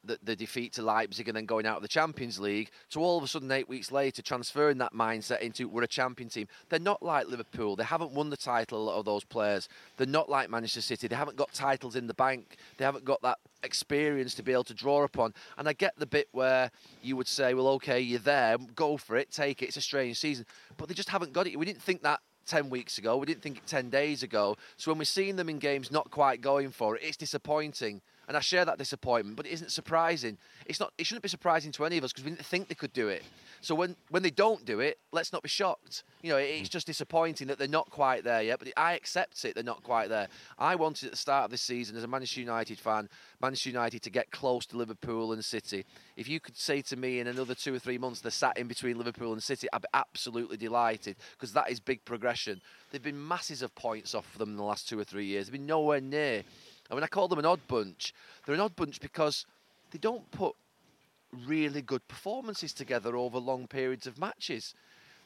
the, 0.04 0.18
the, 0.24 0.36
defeat 0.36 0.74
to 0.74 0.82
Leipzig 0.82 1.28
and 1.28 1.38
then 1.38 1.46
going 1.46 1.66
out 1.66 1.78
of 1.78 1.82
the 1.82 1.88
Champions 1.88 2.40
League 2.40 2.72
to 2.90 3.00
all 3.00 3.18
of 3.18 3.24
a 3.24 3.28
sudden 3.28 3.52
eight 3.52 3.70
weeks 3.70 3.92
later 3.92 4.22
transferring 4.22 4.78
that 4.80 4.94
mindset 4.94 5.42
into 5.42 5.68
we're 5.68 5.84
a 5.84 5.88
champion 5.88 6.30
team. 6.30 6.48
They're 6.70 6.80
not 6.80 7.04
like 7.04 7.28
Liverpool. 7.28 7.76
They 7.76 7.84
haven't 7.84 8.12
won 8.12 8.30
the 8.30 8.38
title. 8.38 8.90
Of 8.90 9.06
those 9.06 9.24
players. 9.24 9.68
They're 9.98 10.08
not 10.08 10.30
like 10.30 10.50
Manchester 10.50 10.82
City. 10.82 11.08
They 11.08 11.16
haven't 11.16 11.38
got 11.38 11.54
titles 11.54 11.96
in 11.96 12.08
the 12.08 12.14
bank. 12.14 12.58
They 12.78 12.86
haven't 12.86 13.06
got 13.06 13.22
that 13.22 13.38
experience 13.64 14.34
to 14.36 14.44
be 14.44 14.52
able 14.52 14.64
to 14.66 14.74
draw 14.74 15.04
upon. 15.04 15.34
And 15.58 15.68
I 15.68 15.74
get 15.74 15.94
the 15.98 16.06
bit 16.06 16.28
where 16.32 16.72
you 17.02 17.16
would 17.16 17.28
say, 17.28 17.54
well, 17.54 17.68
okay, 17.70 18.00
you're 18.00 18.20
there, 18.20 18.58
go 18.76 18.98
for 18.98 19.18
it, 19.18 19.32
take 19.32 19.62
it. 19.62 19.68
It's 19.68 19.78
a 19.78 19.82
strange 19.82 20.18
season, 20.18 20.46
but 20.78 20.88
they 20.88 20.94
just 20.94 21.10
haven't 21.10 21.34
got 21.34 21.48
it. 21.48 21.58
We 21.58 21.66
didn't 21.66 21.82
think 21.82 22.02
that 22.04 22.20
10 22.48 22.70
weeks 22.70 22.98
ago. 22.98 23.18
We 23.18 23.26
didn't 23.26 23.42
think 23.42 23.58
it 23.58 23.68
10 23.68 23.90
days 23.90 24.24
ago. 24.24 24.58
So 24.78 24.92
when 24.92 24.98
we're 24.98 25.06
seeing 25.06 25.36
them 25.36 25.50
in 25.50 25.60
games 25.60 25.92
not 25.92 26.12
quite 26.12 26.42
going 26.42 26.72
for 26.72 26.96
it, 26.96 27.04
it's 27.04 27.18
disappointing 27.18 28.02
and 28.32 28.38
I 28.38 28.40
share 28.40 28.64
that 28.64 28.78
disappointment. 28.78 29.36
But 29.36 29.46
it 29.46 29.52
isn't 29.52 29.72
surprising. 29.72 30.38
It's 30.66 30.80
not. 30.80 30.94
It 30.98 31.06
shouldn't 31.06 31.24
be 31.24 31.28
surprising 31.28 31.74
to 31.74 31.84
any 31.84 31.98
of 31.98 32.06
us 32.06 32.14
because 32.14 32.24
we 32.24 32.32
didn't 32.32 32.46
think 32.46 32.70
they 32.70 32.76
could 32.76 32.94
do 32.94 33.10
it. 33.10 33.24
So 33.60 33.76
when 33.76 33.98
when 34.10 34.24
they 34.24 34.30
don't 34.30 34.64
do 34.64 34.80
it, 34.80 35.00
let's 35.12 35.34
not 35.34 35.44
be 35.44 35.50
shocked. 35.50 36.04
You 36.22 36.30
know, 36.30 36.38
it's 36.38 36.70
mm. 36.70 36.72
just 36.72 36.88
disappointing 36.88 37.48
that 37.50 37.60
they're 37.60 37.68
not 37.68 37.90
quite 37.90 38.24
there 38.24 38.42
yet. 38.42 38.60
But 38.60 38.70
I 38.78 38.94
accept 38.94 39.44
it; 39.44 39.54
they're 39.54 39.66
not 39.66 39.84
quite 39.84 40.08
there. 40.08 40.30
I 40.58 40.76
wanted 40.76 41.08
at 41.08 41.12
the 41.12 41.18
start 41.18 41.44
of 41.44 41.52
this 41.52 41.62
season, 41.62 41.98
as 41.98 42.06
a 42.06 42.08
Manchester 42.08 42.40
United 42.40 42.80
fan, 42.80 43.10
Manchester 43.42 43.70
United 43.70 44.02
to 44.04 44.10
get 44.10 44.32
close 44.32 44.66
to 44.68 44.78
Liverpool 44.78 45.34
and 45.34 45.44
City. 45.44 45.86
If 46.16 46.30
you 46.30 46.40
could 46.40 46.56
say 46.56 46.82
to 46.84 46.96
me 46.96 47.20
in 47.20 47.28
another 47.28 47.54
two 47.54 47.74
or 47.76 47.80
three 47.80 47.98
months 47.98 48.22
they're 48.22 48.32
sat 48.32 48.58
in 48.58 48.70
between 48.70 48.98
Liverpool 48.98 49.34
and 49.34 49.44
City, 49.44 49.68
I'd 49.74 49.82
be 49.82 49.90
absolutely 49.94 50.56
delighted 50.56 51.18
because 51.34 51.52
that 51.52 51.70
is 51.70 51.82
big 51.82 52.06
progression. 52.06 52.62
They've 52.92 53.04
been 53.04 53.28
masses 53.28 53.62
of 53.62 53.76
points 53.76 54.16
off 54.16 54.38
them 54.38 54.52
in 54.52 54.58
the 54.58 54.64
last 54.64 54.88
two 54.88 54.98
or 54.98 55.04
three 55.04 55.26
years. 55.26 55.48
They've 55.48 55.54
been 55.54 55.66
nowhere 55.66 56.00
near 56.00 56.44
I 56.92 56.94
mean, 56.94 57.04
I 57.04 57.08
call 57.08 57.30
them 57.30 57.40
an 57.40 57.46
odd 57.46 57.62
bunch. 57.68 58.14
They're 58.46 58.56
an 58.56 58.62
odd 58.62 58.76
bunch 58.76 59.00
because 59.00 59.46
they 59.92 59.98
don't 59.98 60.30
put 60.32 60.56
really 61.48 61.82
good 61.82 62.06
performances 62.10 62.74
together 62.74 63.16
over 63.16 63.40
long 63.40 63.68
periods 63.68 64.08
of 64.08 64.20
matches. 64.20 64.74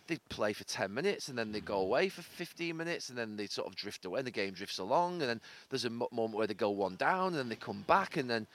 They 0.08 0.18
play 0.30 0.54
for 0.54 0.64
10 0.64 0.94
minutes 0.94 1.28
and 1.28 1.38
then 1.38 1.52
they 1.52 1.62
go 1.62 1.78
away 1.78 2.10
for 2.10 2.22
15 2.22 2.78
minutes 2.78 3.10
and 3.10 3.18
then 3.18 3.38
they 3.38 3.48
sort 3.48 3.68
of 3.68 3.76
drift 3.76 4.06
away 4.06 4.20
and 4.20 4.28
the 4.28 4.32
game 4.32 4.54
drifts 4.54 4.78
along 4.78 5.22
and 5.22 5.30
then 5.30 5.42
there's 5.70 5.86
a 5.86 5.90
moment 5.90 6.36
where 6.36 6.46
they 6.46 6.54
go 6.54 6.70
one 6.70 6.96
down 6.96 7.30
and 7.30 7.38
then 7.38 7.50
they 7.50 7.56
come 7.56 7.84
back 7.88 8.16
and 8.16 8.30
then 8.30 8.46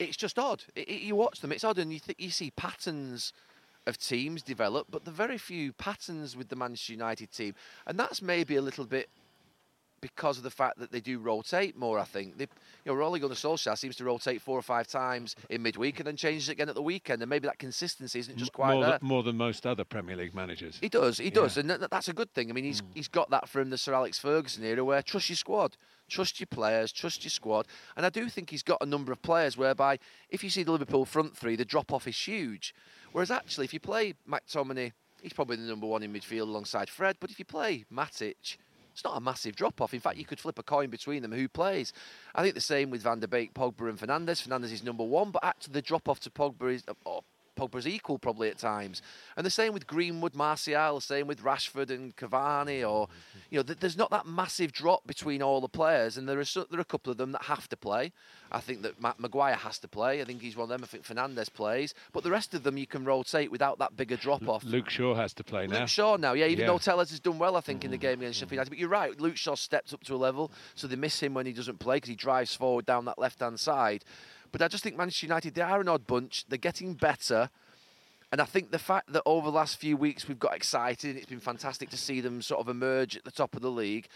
it's 0.00 0.16
just 0.16 0.38
odd. 0.38 0.64
It, 0.74 0.88
it, 0.88 1.02
you 1.02 1.14
watch 1.14 1.40
them, 1.40 1.52
it's 1.52 1.62
odd 1.62 1.78
and 1.78 1.92
you, 1.92 2.00
th- 2.00 2.18
you 2.18 2.30
see 2.30 2.50
patterns 2.50 3.32
of 3.86 3.96
teams 3.98 4.42
develop, 4.42 4.88
but 4.90 5.06
are 5.06 5.12
very 5.12 5.38
few 5.38 5.72
patterns 5.72 6.36
with 6.36 6.48
the 6.48 6.56
Manchester 6.56 6.92
United 6.92 7.30
team. 7.30 7.54
And 7.86 7.96
that's 7.98 8.20
maybe 8.20 8.56
a 8.56 8.62
little 8.62 8.84
bit 8.84 9.08
because 10.00 10.38
of 10.38 10.44
the 10.44 10.50
fact 10.50 10.78
that 10.78 10.92
they 10.92 11.00
do 11.00 11.18
rotate 11.18 11.76
more. 11.76 11.98
I 11.98 12.04
think 12.04 12.38
they, 12.38 12.46
you 12.84 12.94
know, 12.94 13.00
Ole 13.00 13.18
Gunnar 13.18 13.34
Solskjaer 13.34 13.76
seems 13.76 13.96
to 13.96 14.04
rotate 14.04 14.40
four 14.40 14.58
or 14.58 14.62
five 14.62 14.86
times 14.86 15.36
in 15.50 15.62
midweek 15.62 15.98
and 15.98 16.06
then 16.06 16.16
changes 16.16 16.48
again 16.48 16.68
at 16.68 16.74
the 16.74 16.82
weekend, 16.82 17.22
and 17.22 17.28
maybe 17.28 17.46
that 17.46 17.58
consistency 17.58 18.18
isn't 18.18 18.36
just 18.36 18.52
quite 18.52 18.72
more 18.74 18.82
there. 18.82 18.98
Than, 18.98 19.08
more 19.08 19.22
than 19.22 19.36
most 19.36 19.66
other 19.66 19.84
Premier 19.84 20.16
League 20.16 20.34
managers. 20.34 20.78
He 20.80 20.88
does, 20.88 21.18
he 21.18 21.30
does, 21.30 21.56
and 21.56 21.70
that's 21.70 22.08
a 22.08 22.12
good 22.12 22.32
thing. 22.32 22.50
I 22.50 22.52
mean, 22.52 22.64
he's 22.64 22.82
mm. 22.82 22.86
he's 22.94 23.08
got 23.08 23.30
that 23.30 23.48
from 23.48 23.70
the 23.70 23.78
Sir 23.78 23.94
Alex 23.94 24.18
Ferguson 24.18 24.64
era, 24.64 24.84
where 24.84 25.02
trust 25.02 25.28
your 25.28 25.36
squad. 25.36 25.76
Trust 26.08 26.40
your 26.40 26.46
players, 26.46 26.90
trust 26.90 27.22
your 27.22 27.30
squad. 27.30 27.66
And 27.94 28.06
I 28.06 28.08
do 28.08 28.30
think 28.30 28.48
he's 28.48 28.62
got 28.62 28.78
a 28.80 28.86
number 28.86 29.12
of 29.12 29.20
players 29.20 29.58
whereby 29.58 29.98
if 30.30 30.42
you 30.42 30.48
see 30.48 30.62
the 30.62 30.72
Liverpool 30.72 31.04
front 31.04 31.36
three, 31.36 31.54
the 31.54 31.66
drop 31.66 31.92
off 31.92 32.08
is 32.08 32.16
huge. 32.16 32.74
Whereas 33.12 33.30
actually, 33.30 33.66
if 33.66 33.74
you 33.74 33.80
play 33.80 34.14
McTominay, 34.26 34.92
he's 35.22 35.32
probably 35.32 35.56
the 35.56 35.62
number 35.62 35.86
one 35.86 36.02
in 36.02 36.12
midfield 36.12 36.42
alongside 36.42 36.88
Fred. 36.88 37.16
But 37.20 37.30
if 37.30 37.38
you 37.38 37.44
play 37.44 37.84
Matic, 37.92 38.56
it's 38.98 39.04
not 39.04 39.16
a 39.16 39.20
massive 39.20 39.54
drop 39.54 39.80
off. 39.80 39.94
In 39.94 40.00
fact, 40.00 40.16
you 40.16 40.24
could 40.24 40.40
flip 40.40 40.58
a 40.58 40.62
coin 40.64 40.90
between 40.90 41.22
them 41.22 41.30
who 41.30 41.46
plays. 41.46 41.92
I 42.34 42.42
think 42.42 42.56
the 42.56 42.60
same 42.60 42.90
with 42.90 43.02
Van 43.02 43.20
der 43.20 43.28
Beek, 43.28 43.54
Pogba, 43.54 43.88
and 43.88 43.96
Fernandes. 43.96 44.44
Fernandes 44.44 44.72
is 44.72 44.82
number 44.82 45.04
one, 45.04 45.30
but 45.30 45.44
actually 45.44 45.74
the 45.74 45.82
drop 45.82 46.08
off 46.08 46.18
to 46.18 46.30
Pogba 46.30 46.74
is. 46.74 46.82
Oh, 47.06 47.22
Pogba's 47.58 47.86
equal 47.86 48.18
probably 48.18 48.48
at 48.48 48.58
times. 48.58 49.02
And 49.36 49.44
the 49.44 49.50
same 49.50 49.72
with 49.72 49.86
Greenwood, 49.86 50.34
Martial, 50.34 50.96
the 50.96 51.00
same 51.00 51.26
with 51.26 51.42
Rashford 51.42 51.90
and 51.90 52.14
Cavani, 52.16 52.88
or 52.88 53.08
you 53.50 53.58
know, 53.58 53.62
th- 53.62 53.78
there's 53.80 53.96
not 53.96 54.10
that 54.10 54.26
massive 54.26 54.72
drop 54.72 55.06
between 55.06 55.42
all 55.42 55.60
the 55.60 55.68
players, 55.68 56.16
and 56.16 56.28
there 56.28 56.38
are 56.38 56.44
so, 56.44 56.66
there 56.70 56.78
are 56.78 56.82
a 56.82 56.84
couple 56.84 57.10
of 57.10 57.18
them 57.18 57.32
that 57.32 57.42
have 57.42 57.68
to 57.68 57.76
play. 57.76 58.12
I 58.50 58.60
think 58.60 58.82
that 58.82 59.00
Matt 59.00 59.20
Maguire 59.20 59.56
has 59.56 59.78
to 59.80 59.88
play. 59.88 60.22
I 60.22 60.24
think 60.24 60.40
he's 60.40 60.56
one 60.56 60.64
of 60.64 60.68
them. 60.70 60.80
I 60.82 60.86
think 60.86 61.04
Fernandes 61.04 61.52
plays, 61.52 61.94
but 62.12 62.22
the 62.24 62.30
rest 62.30 62.54
of 62.54 62.62
them 62.62 62.78
you 62.78 62.86
can 62.86 63.04
rotate 63.04 63.50
without 63.50 63.78
that 63.78 63.96
bigger 63.96 64.16
drop 64.16 64.48
off. 64.48 64.64
Luke 64.64 64.88
Shaw 64.88 65.14
has 65.14 65.34
to 65.34 65.44
play 65.44 65.66
now. 65.66 65.80
Luke 65.80 65.88
Shaw 65.88 66.16
now, 66.16 66.32
yeah. 66.32 66.46
Even 66.46 66.60
Yeah. 66.60 66.66
though 66.68 66.78
Telles 66.78 67.10
has 67.10 67.20
done 67.20 67.38
well, 67.38 67.56
I 67.56 67.60
think 67.60 67.84
in 67.84 67.90
the 67.90 67.96
mm-hmm. 67.96 68.02
game 68.02 68.20
against 68.20 68.38
Sheffield 68.38 68.52
United. 68.52 68.70
But 68.70 68.78
you're 68.78 68.88
right, 68.88 69.18
Luke 69.20 69.36
Shaw 69.36 69.54
stepped 69.54 69.92
up 69.92 70.04
to 70.04 70.14
a 70.14 70.16
level, 70.16 70.50
so 70.74 70.86
they 70.86 70.96
miss 70.96 71.20
him 71.20 71.34
when 71.34 71.46
he 71.46 71.52
doesn't 71.52 71.78
play 71.78 71.96
because 71.96 72.08
he 72.08 72.16
drives 72.16 72.54
forward 72.54 72.86
down 72.86 73.04
that 73.06 73.18
left 73.18 73.40
hand 73.40 73.60
side. 73.60 74.04
But 74.50 74.62
I 74.62 74.68
just 74.68 74.84
think 74.84 74.96
Manchester 74.96 75.26
United 75.26 75.54
they 75.54 75.62
are 75.62 75.80
an 75.80 75.88
odd 75.88 76.06
bunch. 76.06 76.44
They're 76.48 76.58
getting 76.58 76.94
better. 76.94 77.50
And 78.30 78.40
I 78.40 78.44
think 78.44 78.70
the 78.70 78.78
fact 78.78 79.12
that 79.12 79.22
over 79.24 79.50
the 79.50 79.56
last 79.56 79.78
few 79.78 79.96
weeks 79.96 80.28
we've 80.28 80.38
got 80.38 80.54
excited 80.54 81.10
and 81.10 81.16
it's 81.16 81.28
been 81.28 81.40
fantastic 81.40 81.88
to 81.90 81.96
see 81.96 82.20
them 82.20 82.42
sort 82.42 82.60
of 82.60 82.68
emerge 82.68 83.16
at 83.16 83.24
the 83.24 83.30
top 83.30 83.56
of 83.56 83.62
the 83.62 83.70
league. 83.70 84.08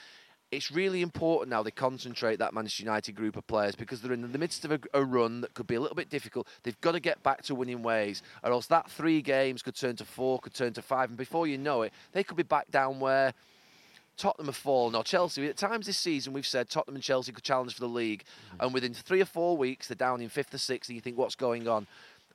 It's 0.51 0.71
really 0.71 1.01
important 1.01 1.49
now 1.51 1.63
they 1.63 1.71
concentrate 1.71 2.39
that 2.41 2.53
Manchester 2.53 2.83
United 2.83 3.15
group 3.15 3.37
of 3.37 3.47
players 3.47 3.75
because 3.75 4.03
they're 4.03 4.13
in 4.13 4.31
the 4.31 4.39
midst 4.39 4.67
of 4.67 4.73
a, 4.73 4.81
a 4.93 5.03
run 5.03 5.41
that 5.41 5.55
could 5.55 5.67
be 5.67 5.77
a 5.77 5.81
little 5.81 5.97
bit 5.97 6.11
difficult. 6.11 6.47
They've 6.63 6.79
got 6.83 6.93
to 6.93 7.01
get 7.01 7.23
back 7.23 7.43
to 7.45 7.55
winning 7.55 7.83
ways, 7.83 8.23
or 8.45 8.53
else 8.53 8.67
that 8.67 8.91
three 8.91 9.23
games 9.23 9.63
could 9.63 9.75
turn 9.75 9.97
to 9.97 10.05
four, 10.05 10.41
could 10.41 10.53
turn 10.53 10.75
to 10.75 10.83
five, 10.83 11.09
and 11.09 11.17
before 11.17 11.47
you 11.47 11.57
know 11.57 11.81
it, 11.81 11.95
they 12.13 12.23
could 12.23 12.37
be 12.37 12.43
back 12.43 12.71
down 12.71 13.01
where 13.01 13.33
Tottenham 14.17 14.47
have 14.47 14.57
fallen 14.57 14.95
or 14.95 15.03
Chelsea. 15.03 15.47
At 15.47 15.57
times 15.57 15.87
this 15.87 15.99
season, 15.99 16.33
we've 16.33 16.47
said 16.47 16.69
Tottenham 16.69 16.97
and 16.97 17.05
Chelsea 17.05 17.33
could 17.33 17.45
challenge 17.45 17.75
for 17.75 17.81
the 17.81 17.89
league, 17.89 18.25
mm-hmm. 18.25 18.65
and 18.65 18.75
within 18.75 18.95
three 18.95 19.21
or 19.21 19.27
four 19.27 19.57
weeks, 19.57 19.89
they're 19.89 19.97
down 19.97 20.21
in 20.21 20.29
fifth 20.29 20.55
or 20.55 20.59
sixth, 20.59 20.91
and 20.91 20.95
you 20.95 21.01
think, 21.01 21.19
what's 21.19 21.35
going 21.35 21.67
on? 21.69 21.87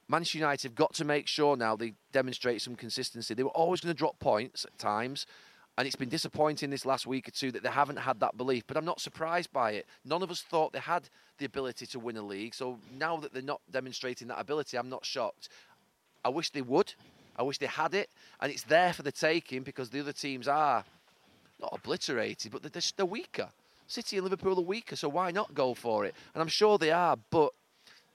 Manchester 0.09 0.37
United 0.37 0.63
have 0.63 0.75
got 0.75 0.93
to 0.95 1.05
make 1.05 1.27
sure 1.27 1.57
now 1.57 1.75
they 1.75 1.93
demonstrate 2.13 2.61
some 2.61 2.75
consistency. 2.75 3.33
They 3.33 3.43
were 3.43 3.49
always 3.49 3.81
going 3.81 3.93
to 3.93 3.97
drop 3.97 4.19
points 4.19 4.65
at 4.65 4.77
times, 4.77 5.25
and 5.77 5.85
it's 5.85 5.97
been 5.97 6.09
disappointing 6.09 6.69
this 6.69 6.85
last 6.85 7.05
week 7.05 7.27
or 7.27 7.31
two 7.31 7.51
that 7.51 7.61
they 7.61 7.69
haven't 7.69 7.97
had 7.97 8.19
that 8.21 8.37
belief. 8.37 8.63
But 8.65 8.77
I'm 8.77 8.85
not 8.85 9.01
surprised 9.01 9.51
by 9.51 9.71
it. 9.71 9.85
None 10.05 10.23
of 10.23 10.31
us 10.31 10.41
thought 10.41 10.73
they 10.73 10.79
had 10.79 11.09
the 11.37 11.45
ability 11.45 11.85
to 11.87 11.99
win 11.99 12.17
a 12.17 12.21
league, 12.21 12.55
so 12.55 12.79
now 12.97 13.17
that 13.17 13.33
they're 13.33 13.41
not 13.41 13.61
demonstrating 13.69 14.29
that 14.29 14.39
ability, 14.39 14.77
I'm 14.77 14.89
not 14.89 15.05
shocked. 15.05 15.49
I 16.23 16.29
wish 16.29 16.49
they 16.51 16.61
would. 16.61 16.93
I 17.37 17.43
wish 17.43 17.59
they 17.59 17.67
had 17.67 17.93
it, 17.93 18.09
and 18.41 18.51
it's 18.51 18.63
there 18.63 18.93
for 18.93 19.03
the 19.03 19.11
taking 19.11 19.61
because 19.61 19.91
the 19.91 19.99
other 19.99 20.13
teams 20.13 20.47
are 20.47 20.83
not 21.59 21.73
obliterated, 21.73 22.51
but 22.51 22.61
they're, 22.61 22.81
they're, 22.95 23.05
weaker. 23.05 23.49
City 23.87 24.17
and 24.17 24.23
Liverpool 24.23 24.59
are 24.59 24.63
weaker, 24.63 24.95
so 24.95 25.09
why 25.09 25.31
not 25.31 25.53
go 25.53 25.73
for 25.73 26.05
it? 26.05 26.13
And 26.33 26.41
I'm 26.41 26.47
sure 26.47 26.77
they 26.77 26.91
are, 26.91 27.17
but 27.29 27.53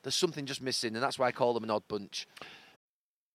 there's 0.02 0.14
something 0.14 0.46
just 0.46 0.62
missing, 0.62 0.94
and 0.94 1.02
that's 1.02 1.18
why 1.18 1.28
I 1.28 1.32
call 1.32 1.54
them 1.54 1.64
an 1.64 1.70
odd 1.70 1.86
bunch. 1.88 2.26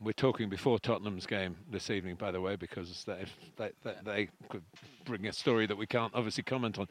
We're 0.00 0.12
talking 0.12 0.48
before 0.48 0.78
Tottenham's 0.78 1.24
game 1.24 1.56
this 1.70 1.88
evening, 1.88 2.16
by 2.16 2.30
the 2.30 2.40
way, 2.40 2.56
because 2.56 3.04
they, 3.06 3.24
they, 3.56 3.70
they, 4.04 4.28
could 4.48 4.62
bring 5.04 5.26
a 5.26 5.32
story 5.32 5.66
that 5.66 5.76
we 5.76 5.86
can't 5.86 6.12
obviously 6.14 6.42
comment 6.42 6.78
on. 6.78 6.88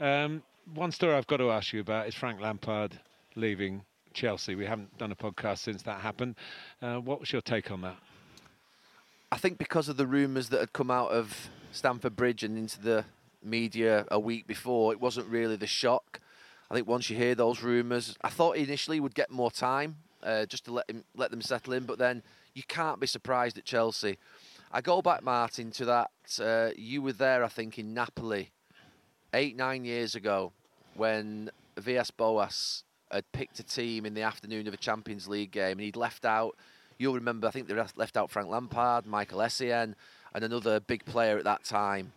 Um, 0.00 0.42
one 0.74 0.90
story 0.90 1.14
I've 1.14 1.26
got 1.26 1.36
to 1.36 1.50
ask 1.50 1.72
you 1.72 1.80
about 1.80 2.08
is 2.08 2.14
Frank 2.14 2.40
Lampard 2.40 2.98
leaving 3.34 3.82
Chelsea. 4.14 4.54
We 4.54 4.64
haven't 4.64 4.96
done 4.98 5.12
a 5.12 5.16
podcast 5.16 5.58
since 5.58 5.82
that 5.82 6.00
happened. 6.00 6.34
Uh, 6.80 6.96
what 6.96 7.20
was 7.20 7.30
your 7.30 7.42
take 7.42 7.70
on 7.70 7.82
that? 7.82 7.96
I 9.30 9.36
think 9.36 9.58
because 9.58 9.88
of 9.88 9.96
the 9.96 10.06
rumours 10.06 10.48
that 10.48 10.60
had 10.60 10.72
come 10.72 10.90
out 10.90 11.10
of 11.10 11.50
Stamford 11.72 12.16
Bridge 12.16 12.42
and 12.42 12.56
into 12.56 12.80
the 12.80 13.04
media 13.42 14.06
a 14.10 14.18
week 14.18 14.46
before, 14.46 14.92
it 14.92 15.00
wasn't 15.00 15.28
really 15.28 15.56
the 15.56 15.66
shock. 15.66 16.20
I 16.70 16.74
think 16.74 16.88
once 16.88 17.10
you 17.10 17.16
hear 17.16 17.34
those 17.34 17.62
rumours, 17.62 18.16
I 18.22 18.30
thought 18.30 18.56
initially 18.56 18.98
would 18.98 19.14
get 19.14 19.30
more 19.30 19.50
time 19.50 19.96
uh, 20.22 20.46
just 20.46 20.64
to 20.64 20.72
let 20.72 20.90
him 20.90 21.04
let 21.14 21.30
them 21.30 21.42
settle 21.42 21.72
in, 21.72 21.84
but 21.84 21.98
then 21.98 22.22
you 22.56 22.62
can't 22.66 22.98
be 22.98 23.06
surprised 23.06 23.58
at 23.58 23.66
Chelsea. 23.66 24.16
I 24.72 24.80
go 24.80 25.02
back, 25.02 25.22
Martin, 25.22 25.70
to 25.72 25.84
that. 25.84 26.10
Uh, 26.40 26.70
you 26.74 27.02
were 27.02 27.12
there, 27.12 27.44
I 27.44 27.48
think, 27.48 27.78
in 27.78 27.92
Napoli 27.92 28.50
eight, 29.34 29.56
nine 29.56 29.84
years 29.84 30.14
ago 30.14 30.52
when 30.94 31.50
Villas-Boas 31.76 32.84
had 33.12 33.30
picked 33.32 33.60
a 33.60 33.62
team 33.62 34.06
in 34.06 34.14
the 34.14 34.22
afternoon 34.22 34.66
of 34.66 34.72
a 34.72 34.78
Champions 34.78 35.28
League 35.28 35.50
game 35.50 35.72
and 35.72 35.82
he'd 35.82 35.96
left 35.96 36.24
out. 36.24 36.56
You'll 36.96 37.14
remember, 37.14 37.46
I 37.46 37.50
think 37.50 37.68
they 37.68 37.74
left 37.74 38.16
out 38.16 38.30
Frank 38.30 38.48
Lampard, 38.48 39.04
Michael 39.04 39.40
Essien, 39.40 39.94
and 40.34 40.42
another 40.42 40.80
big 40.80 41.04
player 41.04 41.36
at 41.36 41.44
that 41.44 41.62
time. 41.62 42.12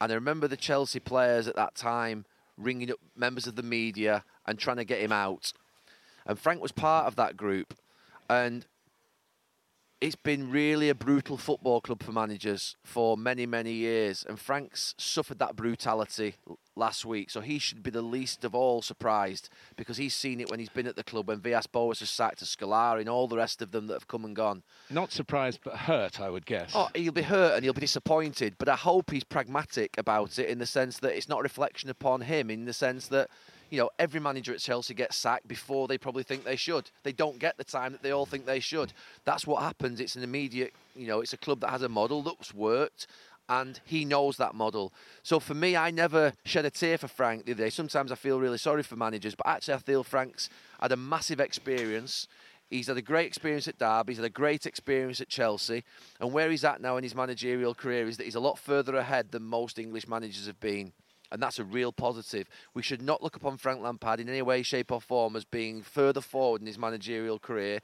And 0.00 0.12
I 0.12 0.14
remember 0.14 0.46
the 0.46 0.56
Chelsea 0.56 1.00
players 1.00 1.48
at 1.48 1.56
that 1.56 1.74
time 1.74 2.26
ringing 2.56 2.92
up 2.92 3.00
members 3.16 3.48
of 3.48 3.56
the 3.56 3.62
media 3.64 4.22
and 4.46 4.56
trying 4.56 4.76
to 4.76 4.84
get 4.84 5.00
him 5.00 5.10
out. 5.10 5.52
And 6.24 6.38
Frank 6.38 6.62
was 6.62 6.70
part 6.70 7.06
of 7.06 7.16
that 7.16 7.36
group. 7.36 7.74
And 8.30 8.66
it's 10.04 10.16
been 10.16 10.50
really 10.50 10.90
a 10.90 10.94
brutal 10.94 11.38
football 11.38 11.80
club 11.80 12.02
for 12.02 12.12
managers 12.12 12.76
for 12.84 13.16
many, 13.16 13.46
many 13.46 13.72
years. 13.72 14.22
And 14.28 14.38
Frank's 14.38 14.94
suffered 14.98 15.38
that 15.38 15.56
brutality 15.56 16.34
last 16.76 17.06
week. 17.06 17.30
So 17.30 17.40
he 17.40 17.58
should 17.58 17.82
be 17.82 17.90
the 17.90 18.02
least 18.02 18.44
of 18.44 18.54
all 18.54 18.82
surprised 18.82 19.48
because 19.76 19.96
he's 19.96 20.14
seen 20.14 20.40
it 20.40 20.50
when 20.50 20.60
he's 20.60 20.68
been 20.68 20.86
at 20.86 20.96
the 20.96 21.04
club, 21.04 21.28
when 21.28 21.40
Villas-Boas 21.40 22.00
has 22.00 22.10
sacked 22.10 22.40
to 22.40 22.44
Scolari 22.44 23.00
and 23.00 23.08
all 23.08 23.26
the 23.26 23.38
rest 23.38 23.62
of 23.62 23.70
them 23.70 23.86
that 23.86 23.94
have 23.94 24.06
come 24.06 24.26
and 24.26 24.36
gone. 24.36 24.62
Not 24.90 25.10
surprised, 25.10 25.60
but 25.64 25.74
hurt, 25.74 26.20
I 26.20 26.28
would 26.28 26.44
guess. 26.44 26.72
Oh, 26.74 26.90
he'll 26.94 27.10
be 27.10 27.22
hurt 27.22 27.54
and 27.54 27.64
he'll 27.64 27.72
be 27.72 27.80
disappointed, 27.80 28.56
but 28.58 28.68
I 28.68 28.76
hope 28.76 29.10
he's 29.10 29.24
pragmatic 29.24 29.96
about 29.96 30.38
it 30.38 30.50
in 30.50 30.58
the 30.58 30.66
sense 30.66 30.98
that 30.98 31.16
it's 31.16 31.30
not 31.30 31.40
a 31.40 31.42
reflection 31.44 31.88
upon 31.88 32.20
him, 32.20 32.50
in 32.50 32.66
the 32.66 32.74
sense 32.74 33.08
that, 33.08 33.30
you 33.70 33.78
know, 33.78 33.90
every 33.98 34.20
manager 34.20 34.52
at 34.52 34.60
Chelsea 34.60 34.94
gets 34.94 35.16
sacked 35.16 35.48
before 35.48 35.88
they 35.88 35.98
probably 35.98 36.22
think 36.22 36.44
they 36.44 36.56
should. 36.56 36.90
They 37.02 37.12
don't 37.12 37.38
get 37.38 37.56
the 37.56 37.64
time 37.64 37.92
that 37.92 38.02
they 38.02 38.12
all 38.12 38.26
think 38.26 38.46
they 38.46 38.60
should. 38.60 38.92
That's 39.24 39.46
what 39.46 39.62
happens. 39.62 40.00
It's 40.00 40.16
an 40.16 40.22
immediate, 40.22 40.74
you 40.94 41.06
know, 41.06 41.20
it's 41.20 41.32
a 41.32 41.38
club 41.38 41.60
that 41.60 41.70
has 41.70 41.82
a 41.82 41.88
model 41.88 42.22
that's 42.22 42.54
worked. 42.54 43.06
And 43.46 43.78
he 43.84 44.06
knows 44.06 44.38
that 44.38 44.54
model. 44.54 44.90
So 45.22 45.38
for 45.38 45.52
me, 45.52 45.76
I 45.76 45.90
never 45.90 46.32
shed 46.46 46.64
a 46.64 46.70
tear 46.70 46.96
for 46.96 47.08
Frank 47.08 47.44
the 47.44 47.52
other 47.52 47.64
day. 47.64 47.70
Sometimes 47.70 48.10
I 48.10 48.14
feel 48.14 48.40
really 48.40 48.56
sorry 48.56 48.82
for 48.82 48.96
managers, 48.96 49.34
but 49.34 49.46
actually, 49.46 49.74
I 49.74 49.78
feel 49.78 50.02
Frank's 50.02 50.48
had 50.80 50.92
a 50.92 50.96
massive 50.96 51.40
experience. 51.40 52.26
He's 52.70 52.86
had 52.86 52.96
a 52.96 53.02
great 53.02 53.26
experience 53.26 53.68
at 53.68 53.78
Derby. 53.78 54.12
He's 54.12 54.18
had 54.18 54.24
a 54.24 54.30
great 54.30 54.64
experience 54.64 55.20
at 55.20 55.28
Chelsea. 55.28 55.84
And 56.20 56.32
where 56.32 56.50
he's 56.50 56.64
at 56.64 56.80
now 56.80 56.96
in 56.96 57.04
his 57.04 57.14
managerial 57.14 57.74
career 57.74 58.08
is 58.08 58.16
that 58.16 58.24
he's 58.24 58.34
a 58.34 58.40
lot 58.40 58.58
further 58.58 58.96
ahead 58.96 59.30
than 59.30 59.42
most 59.42 59.78
English 59.78 60.08
managers 60.08 60.46
have 60.46 60.58
been. 60.58 60.92
And 61.34 61.42
that's 61.42 61.58
a 61.58 61.64
real 61.64 61.92
positive. 61.92 62.48
We 62.74 62.82
should 62.82 63.02
not 63.02 63.20
look 63.20 63.34
upon 63.34 63.56
Frank 63.56 63.82
Lampard 63.82 64.20
in 64.20 64.28
any 64.28 64.40
way, 64.40 64.62
shape, 64.62 64.92
or 64.92 65.00
form 65.00 65.34
as 65.34 65.44
being 65.44 65.82
further 65.82 66.20
forward 66.20 66.60
in 66.60 66.68
his 66.68 66.78
managerial 66.78 67.40
career. 67.40 67.80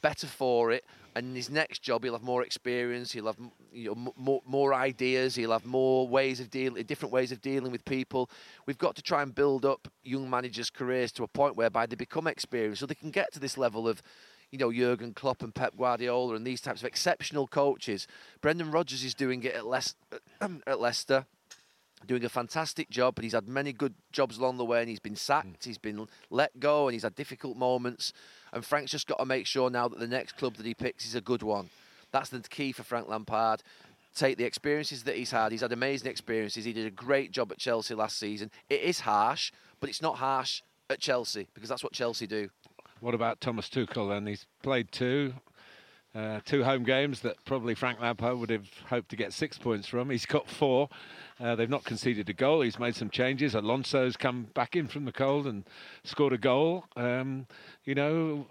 Better 0.00 0.26
for 0.26 0.72
it. 0.72 0.84
And 1.14 1.28
in 1.28 1.36
his 1.36 1.48
next 1.48 1.80
job, 1.80 2.02
he'll 2.02 2.14
have 2.14 2.24
more 2.24 2.42
experience. 2.42 3.12
He'll 3.12 3.26
have 3.26 3.36
you 3.72 3.94
know, 3.94 4.12
more, 4.16 4.42
more 4.44 4.74
ideas. 4.74 5.36
He'll 5.36 5.52
have 5.52 5.64
more 5.64 6.08
ways 6.08 6.40
of 6.40 6.50
dealing, 6.50 6.82
different 6.82 7.12
ways 7.12 7.30
of 7.30 7.40
dealing 7.40 7.70
with 7.70 7.84
people. 7.84 8.28
We've 8.66 8.78
got 8.78 8.96
to 8.96 9.02
try 9.02 9.22
and 9.22 9.32
build 9.32 9.64
up 9.64 9.86
young 10.02 10.28
managers' 10.28 10.68
careers 10.68 11.12
to 11.12 11.22
a 11.22 11.28
point 11.28 11.54
whereby 11.54 11.86
they 11.86 11.94
become 11.94 12.26
experienced, 12.26 12.80
so 12.80 12.86
they 12.86 12.96
can 12.96 13.12
get 13.12 13.32
to 13.34 13.38
this 13.38 13.56
level 13.56 13.86
of 13.86 14.02
you 14.50 14.58
know, 14.58 14.72
Jurgen 14.72 15.14
Klopp 15.14 15.42
and 15.42 15.54
Pep 15.54 15.76
Guardiola 15.78 16.34
and 16.34 16.46
these 16.46 16.60
types 16.60 16.82
of 16.82 16.86
exceptional 16.86 17.46
coaches. 17.46 18.06
Brendan 18.42 18.70
Rodgers 18.70 19.02
is 19.02 19.14
doing 19.14 19.42
it 19.44 19.54
at, 19.54 19.94
at 20.66 20.80
Leicester. 20.80 21.26
Doing 22.06 22.24
a 22.24 22.28
fantastic 22.28 22.90
job, 22.90 23.14
but 23.14 23.24
he's 23.24 23.32
had 23.32 23.48
many 23.48 23.72
good 23.72 23.94
jobs 24.12 24.38
along 24.38 24.58
the 24.58 24.64
way, 24.64 24.80
and 24.80 24.88
he's 24.88 25.00
been 25.00 25.16
sacked, 25.16 25.64
hmm. 25.64 25.68
he's 25.70 25.78
been 25.78 26.06
let 26.30 26.58
go, 26.58 26.88
and 26.88 26.94
he's 26.94 27.02
had 27.02 27.14
difficult 27.14 27.56
moments. 27.56 28.12
And 28.52 28.64
Frank's 28.64 28.90
just 28.90 29.06
got 29.06 29.18
to 29.18 29.24
make 29.24 29.46
sure 29.46 29.70
now 29.70 29.88
that 29.88 29.98
the 29.98 30.08
next 30.08 30.36
club 30.36 30.56
that 30.56 30.66
he 30.66 30.74
picks 30.74 31.06
is 31.06 31.14
a 31.14 31.20
good 31.20 31.42
one. 31.42 31.70
That's 32.10 32.28
the 32.28 32.40
key 32.40 32.72
for 32.72 32.82
Frank 32.82 33.08
Lampard. 33.08 33.62
Take 34.14 34.36
the 34.36 34.44
experiences 34.44 35.04
that 35.04 35.16
he's 35.16 35.30
had. 35.30 35.52
He's 35.52 35.62
had 35.62 35.72
amazing 35.72 36.10
experiences. 36.10 36.66
He 36.66 36.74
did 36.74 36.86
a 36.86 36.90
great 36.90 37.32
job 37.32 37.50
at 37.50 37.58
Chelsea 37.58 37.94
last 37.94 38.18
season. 38.18 38.50
It 38.68 38.82
is 38.82 39.00
harsh, 39.00 39.52
but 39.80 39.88
it's 39.88 40.02
not 40.02 40.16
harsh 40.16 40.60
at 40.90 41.00
Chelsea 41.00 41.48
because 41.54 41.70
that's 41.70 41.82
what 41.82 41.94
Chelsea 41.94 42.26
do. 42.26 42.50
What 43.00 43.14
about 43.14 43.40
Thomas 43.40 43.68
Tuchel 43.68 44.10
then? 44.10 44.26
He's 44.26 44.46
played 44.62 44.92
two, 44.92 45.32
uh, 46.14 46.40
two 46.44 46.62
home 46.62 46.84
games 46.84 47.20
that 47.20 47.42
probably 47.44 47.74
Frank 47.74 48.00
Lampard 48.00 48.38
would 48.38 48.50
have 48.50 48.68
hoped 48.88 49.08
to 49.10 49.16
get 49.16 49.32
six 49.32 49.58
points 49.58 49.88
from. 49.88 50.10
He's 50.10 50.26
got 50.26 50.48
four. 50.48 50.88
Uh, 51.40 51.54
they've 51.56 51.70
not 51.70 51.84
conceded 51.84 52.28
a 52.28 52.32
goal. 52.32 52.60
He's 52.60 52.78
made 52.78 52.94
some 52.94 53.10
changes. 53.10 53.54
Alonso's 53.54 54.16
come 54.16 54.44
back 54.54 54.76
in 54.76 54.88
from 54.88 55.04
the 55.04 55.12
cold 55.12 55.46
and 55.46 55.64
scored 56.04 56.32
a 56.32 56.38
goal. 56.38 56.84
Um, 56.96 57.46
you 57.84 57.94
know, 57.94 58.46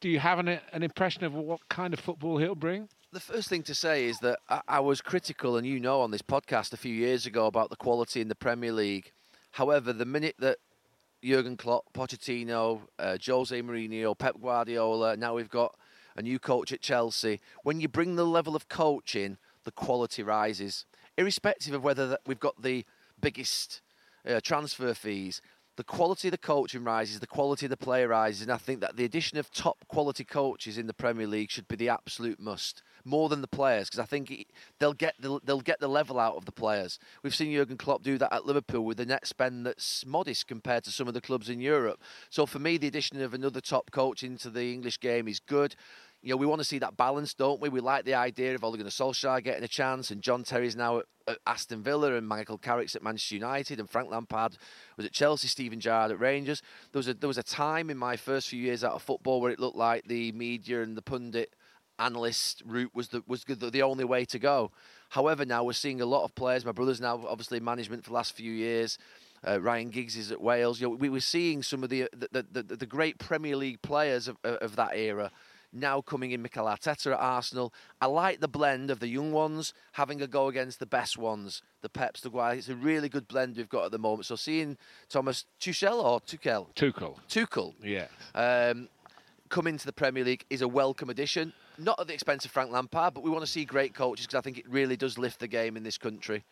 do 0.00 0.08
you 0.08 0.18
have 0.18 0.38
an, 0.38 0.48
an 0.72 0.82
impression 0.82 1.24
of 1.24 1.34
what 1.34 1.66
kind 1.68 1.94
of 1.94 2.00
football 2.00 2.38
he'll 2.38 2.54
bring? 2.54 2.88
The 3.12 3.20
first 3.20 3.48
thing 3.48 3.62
to 3.64 3.74
say 3.74 4.04
is 4.04 4.18
that 4.18 4.40
I, 4.48 4.60
I 4.68 4.80
was 4.80 5.00
critical, 5.00 5.56
and 5.56 5.66
you 5.66 5.80
know, 5.80 6.02
on 6.02 6.10
this 6.10 6.22
podcast 6.22 6.72
a 6.74 6.76
few 6.76 6.92
years 6.92 7.24
ago 7.24 7.46
about 7.46 7.70
the 7.70 7.76
quality 7.76 8.20
in 8.20 8.28
the 8.28 8.34
Premier 8.34 8.72
League. 8.72 9.12
However, 9.52 9.94
the 9.94 10.04
minute 10.04 10.34
that 10.40 10.58
Jurgen 11.24 11.56
Klopp, 11.56 11.92
Pochettino, 11.92 12.82
uh, 12.98 13.16
Jose 13.24 13.60
Mourinho, 13.62 14.16
Pep 14.16 14.36
Guardiola. 14.40 15.16
Now 15.16 15.34
we've 15.34 15.50
got 15.50 15.74
a 16.16 16.22
new 16.22 16.38
coach 16.38 16.72
at 16.72 16.80
Chelsea. 16.80 17.40
When 17.62 17.80
you 17.80 17.88
bring 17.88 18.16
the 18.16 18.26
level 18.26 18.56
of 18.56 18.68
coaching, 18.68 19.38
the 19.64 19.70
quality 19.70 20.22
rises, 20.22 20.86
irrespective 21.16 21.74
of 21.74 21.84
whether 21.84 22.18
we've 22.26 22.40
got 22.40 22.62
the 22.62 22.84
biggest 23.20 23.82
uh, 24.28 24.40
transfer 24.42 24.94
fees 24.94 25.40
the 25.76 25.84
quality 25.84 26.28
of 26.28 26.32
the 26.32 26.38
coaching 26.38 26.84
rises, 26.84 27.20
the 27.20 27.26
quality 27.26 27.66
of 27.66 27.70
the 27.70 27.76
player 27.76 28.08
rises, 28.08 28.42
and 28.42 28.50
I 28.50 28.56
think 28.56 28.80
that 28.80 28.96
the 28.96 29.04
addition 29.04 29.36
of 29.36 29.50
top 29.50 29.84
quality 29.88 30.24
coaches 30.24 30.78
in 30.78 30.86
the 30.86 30.94
Premier 30.94 31.26
League 31.26 31.50
should 31.50 31.68
be 31.68 31.76
the 31.76 31.90
absolute 31.90 32.40
must, 32.40 32.82
more 33.04 33.28
than 33.28 33.42
the 33.42 33.46
players, 33.46 33.88
because 33.88 34.00
I 34.00 34.06
think 34.06 34.30
it, 34.30 34.46
they'll 34.78 34.94
get 34.94 35.14
the, 35.20 35.38
they'll 35.44 35.60
get 35.60 35.78
the 35.78 35.88
level 35.88 36.18
out 36.18 36.36
of 36.36 36.46
the 36.46 36.52
players. 36.52 36.98
We've 37.22 37.34
seen 37.34 37.52
Jurgen 37.52 37.76
Klopp 37.76 38.02
do 38.02 38.16
that 38.18 38.32
at 38.32 38.46
Liverpool 38.46 38.84
with 38.86 39.00
a 39.00 39.06
net 39.06 39.26
spend 39.26 39.66
that's 39.66 40.06
modest 40.06 40.46
compared 40.46 40.84
to 40.84 40.90
some 40.90 41.08
of 41.08 41.14
the 41.14 41.20
clubs 41.20 41.50
in 41.50 41.60
Europe. 41.60 42.00
So 42.30 42.46
for 42.46 42.58
me, 42.58 42.78
the 42.78 42.88
addition 42.88 43.20
of 43.20 43.34
another 43.34 43.60
top 43.60 43.90
coach 43.90 44.22
into 44.22 44.48
the 44.48 44.72
English 44.72 44.98
game 44.98 45.28
is 45.28 45.40
good 45.40 45.76
you 46.26 46.32
know, 46.32 46.38
we 46.38 46.46
want 46.46 46.58
to 46.58 46.64
see 46.64 46.80
that 46.80 46.96
balance, 46.96 47.34
don't 47.34 47.60
we? 47.60 47.68
We 47.68 47.78
like 47.78 48.04
the 48.04 48.14
idea 48.14 48.56
of 48.56 48.64
Ole 48.64 48.76
Gunnar 48.76 48.90
Solskjaer 48.90 49.44
getting 49.44 49.62
a 49.62 49.68
chance, 49.68 50.10
and 50.10 50.20
John 50.20 50.42
Terry's 50.42 50.74
now 50.74 50.98
at, 50.98 51.04
at 51.28 51.38
Aston 51.46 51.84
Villa, 51.84 52.16
and 52.16 52.26
Michael 52.26 52.58
Carrick's 52.58 52.96
at 52.96 53.02
Manchester 53.04 53.36
United, 53.36 53.78
and 53.78 53.88
Frank 53.88 54.10
Lampard 54.10 54.56
was 54.96 55.06
at 55.06 55.12
Chelsea, 55.12 55.46
Steven 55.46 55.78
Gerrard 55.78 56.10
at 56.10 56.18
Rangers. 56.18 56.62
There 56.90 56.98
was 56.98 57.06
a 57.06 57.14
there 57.14 57.28
was 57.28 57.38
a 57.38 57.44
time 57.44 57.90
in 57.90 57.96
my 57.96 58.16
first 58.16 58.48
few 58.48 58.60
years 58.60 58.82
out 58.82 58.94
of 58.94 59.02
football 59.02 59.40
where 59.40 59.52
it 59.52 59.60
looked 59.60 59.76
like 59.76 60.08
the 60.08 60.32
media 60.32 60.82
and 60.82 60.96
the 60.96 61.02
pundit 61.02 61.54
analyst 62.00 62.60
route 62.66 62.90
was 62.92 63.10
the 63.10 63.22
was 63.28 63.44
the, 63.44 63.54
the 63.54 63.82
only 63.82 64.04
way 64.04 64.24
to 64.24 64.40
go. 64.40 64.72
However, 65.10 65.44
now 65.44 65.62
we're 65.62 65.74
seeing 65.74 66.00
a 66.00 66.06
lot 66.06 66.24
of 66.24 66.34
players. 66.34 66.64
My 66.64 66.72
brother's 66.72 67.00
now 67.00 67.24
obviously 67.28 67.60
management 67.60 68.02
for 68.02 68.10
the 68.10 68.14
last 68.14 68.32
few 68.32 68.50
years. 68.50 68.98
Uh, 69.46 69.60
Ryan 69.60 69.90
Giggs 69.90 70.16
is 70.16 70.32
at 70.32 70.40
Wales. 70.40 70.80
You 70.80 70.88
know, 70.88 70.96
we 70.96 71.08
were 71.08 71.20
seeing 71.20 71.62
some 71.62 71.84
of 71.84 71.88
the 71.88 72.08
the, 72.12 72.44
the, 72.50 72.62
the, 72.64 72.76
the 72.78 72.86
great 72.86 73.18
Premier 73.18 73.54
League 73.54 73.80
players 73.80 74.26
of, 74.26 74.38
of 74.42 74.74
that 74.74 74.96
era 74.96 75.30
now 75.76 76.00
coming 76.00 76.32
in 76.32 76.42
Mikel 76.42 76.66
Arteta 76.66 77.12
at 77.12 77.20
Arsenal. 77.20 77.72
I 78.00 78.06
like 78.06 78.40
the 78.40 78.48
blend 78.48 78.90
of 78.90 79.00
the 79.00 79.08
young 79.08 79.32
ones 79.32 79.72
having 79.92 80.20
a 80.22 80.26
go 80.26 80.48
against 80.48 80.78
the 80.78 80.86
best 80.86 81.18
ones, 81.18 81.62
the 81.82 81.88
Peps, 81.88 82.20
the 82.20 82.30
Guay. 82.30 82.58
It's 82.58 82.68
a 82.68 82.74
really 82.74 83.08
good 83.08 83.28
blend 83.28 83.56
we've 83.56 83.68
got 83.68 83.84
at 83.84 83.90
the 83.92 83.98
moment. 83.98 84.26
So 84.26 84.36
seeing 84.36 84.76
Thomas 85.08 85.44
Tuchel 85.60 86.02
or 86.02 86.20
Tuchel? 86.20 86.74
Tuchel. 86.74 87.16
Tuchel. 87.28 87.74
Yeah. 87.82 88.06
Um, 88.34 88.88
come 89.48 89.66
into 89.66 89.86
the 89.86 89.92
Premier 89.92 90.24
League 90.24 90.44
is 90.50 90.62
a 90.62 90.68
welcome 90.68 91.10
addition. 91.10 91.52
Not 91.78 92.00
at 92.00 92.06
the 92.06 92.14
expense 92.14 92.44
of 92.44 92.50
Frank 92.50 92.70
Lampard, 92.70 93.12
but 93.12 93.22
we 93.22 93.30
want 93.30 93.44
to 93.44 93.50
see 93.50 93.64
great 93.64 93.94
coaches 93.94 94.26
because 94.26 94.38
I 94.38 94.40
think 94.40 94.58
it 94.58 94.68
really 94.68 94.96
does 94.96 95.18
lift 95.18 95.40
the 95.40 95.48
game 95.48 95.76
in 95.76 95.82
this 95.82 95.98
country. 95.98 96.44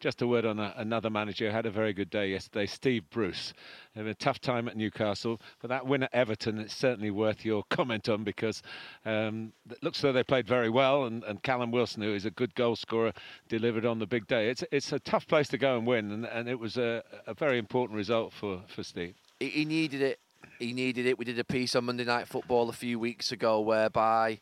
Just 0.00 0.22
a 0.22 0.26
word 0.26 0.46
on 0.46 0.58
a, 0.58 0.72
another 0.76 1.10
manager 1.10 1.48
who 1.48 1.52
had 1.54 1.66
a 1.66 1.70
very 1.70 1.92
good 1.92 2.08
day 2.08 2.30
yesterday, 2.30 2.66
Steve 2.66 3.04
Bruce. 3.10 3.52
Had 3.94 4.06
a 4.06 4.14
tough 4.14 4.40
time 4.40 4.68
at 4.68 4.76
Newcastle, 4.76 5.40
but 5.60 5.68
that 5.68 5.86
win 5.86 6.04
at 6.04 6.14
Everton 6.14 6.58
is 6.58 6.72
certainly 6.72 7.10
worth 7.10 7.44
your 7.44 7.62
comment 7.70 8.08
on 8.08 8.24
because 8.24 8.62
um, 9.04 9.52
it 9.70 9.82
looks 9.82 9.98
as 9.98 10.02
though 10.02 10.12
they 10.12 10.24
played 10.24 10.46
very 10.46 10.70
well, 10.70 11.04
and, 11.04 11.24
and 11.24 11.42
Callum 11.42 11.70
Wilson, 11.70 12.02
who 12.02 12.14
is 12.14 12.24
a 12.24 12.30
good 12.30 12.54
goal 12.54 12.76
scorer, 12.76 13.12
delivered 13.48 13.84
on 13.84 13.98
the 13.98 14.06
big 14.06 14.26
day. 14.26 14.48
It's 14.48 14.64
it's 14.72 14.92
a 14.92 14.98
tough 14.98 15.26
place 15.26 15.48
to 15.48 15.58
go 15.58 15.76
and 15.76 15.86
win, 15.86 16.10
and, 16.10 16.24
and 16.24 16.48
it 16.48 16.58
was 16.58 16.78
a, 16.78 17.02
a 17.26 17.34
very 17.34 17.58
important 17.58 17.96
result 17.96 18.32
for, 18.32 18.62
for 18.68 18.82
Steve. 18.82 19.14
He 19.40 19.64
needed 19.64 20.00
it. 20.00 20.20
He 20.58 20.72
needed 20.72 21.06
it. 21.06 21.18
We 21.18 21.24
did 21.24 21.38
a 21.38 21.44
piece 21.44 21.74
on 21.74 21.84
Monday 21.84 22.04
Night 22.04 22.28
Football 22.28 22.68
a 22.68 22.74
few 22.74 22.98
weeks 22.98 23.32
ago 23.32 23.60
whereby 23.60 24.38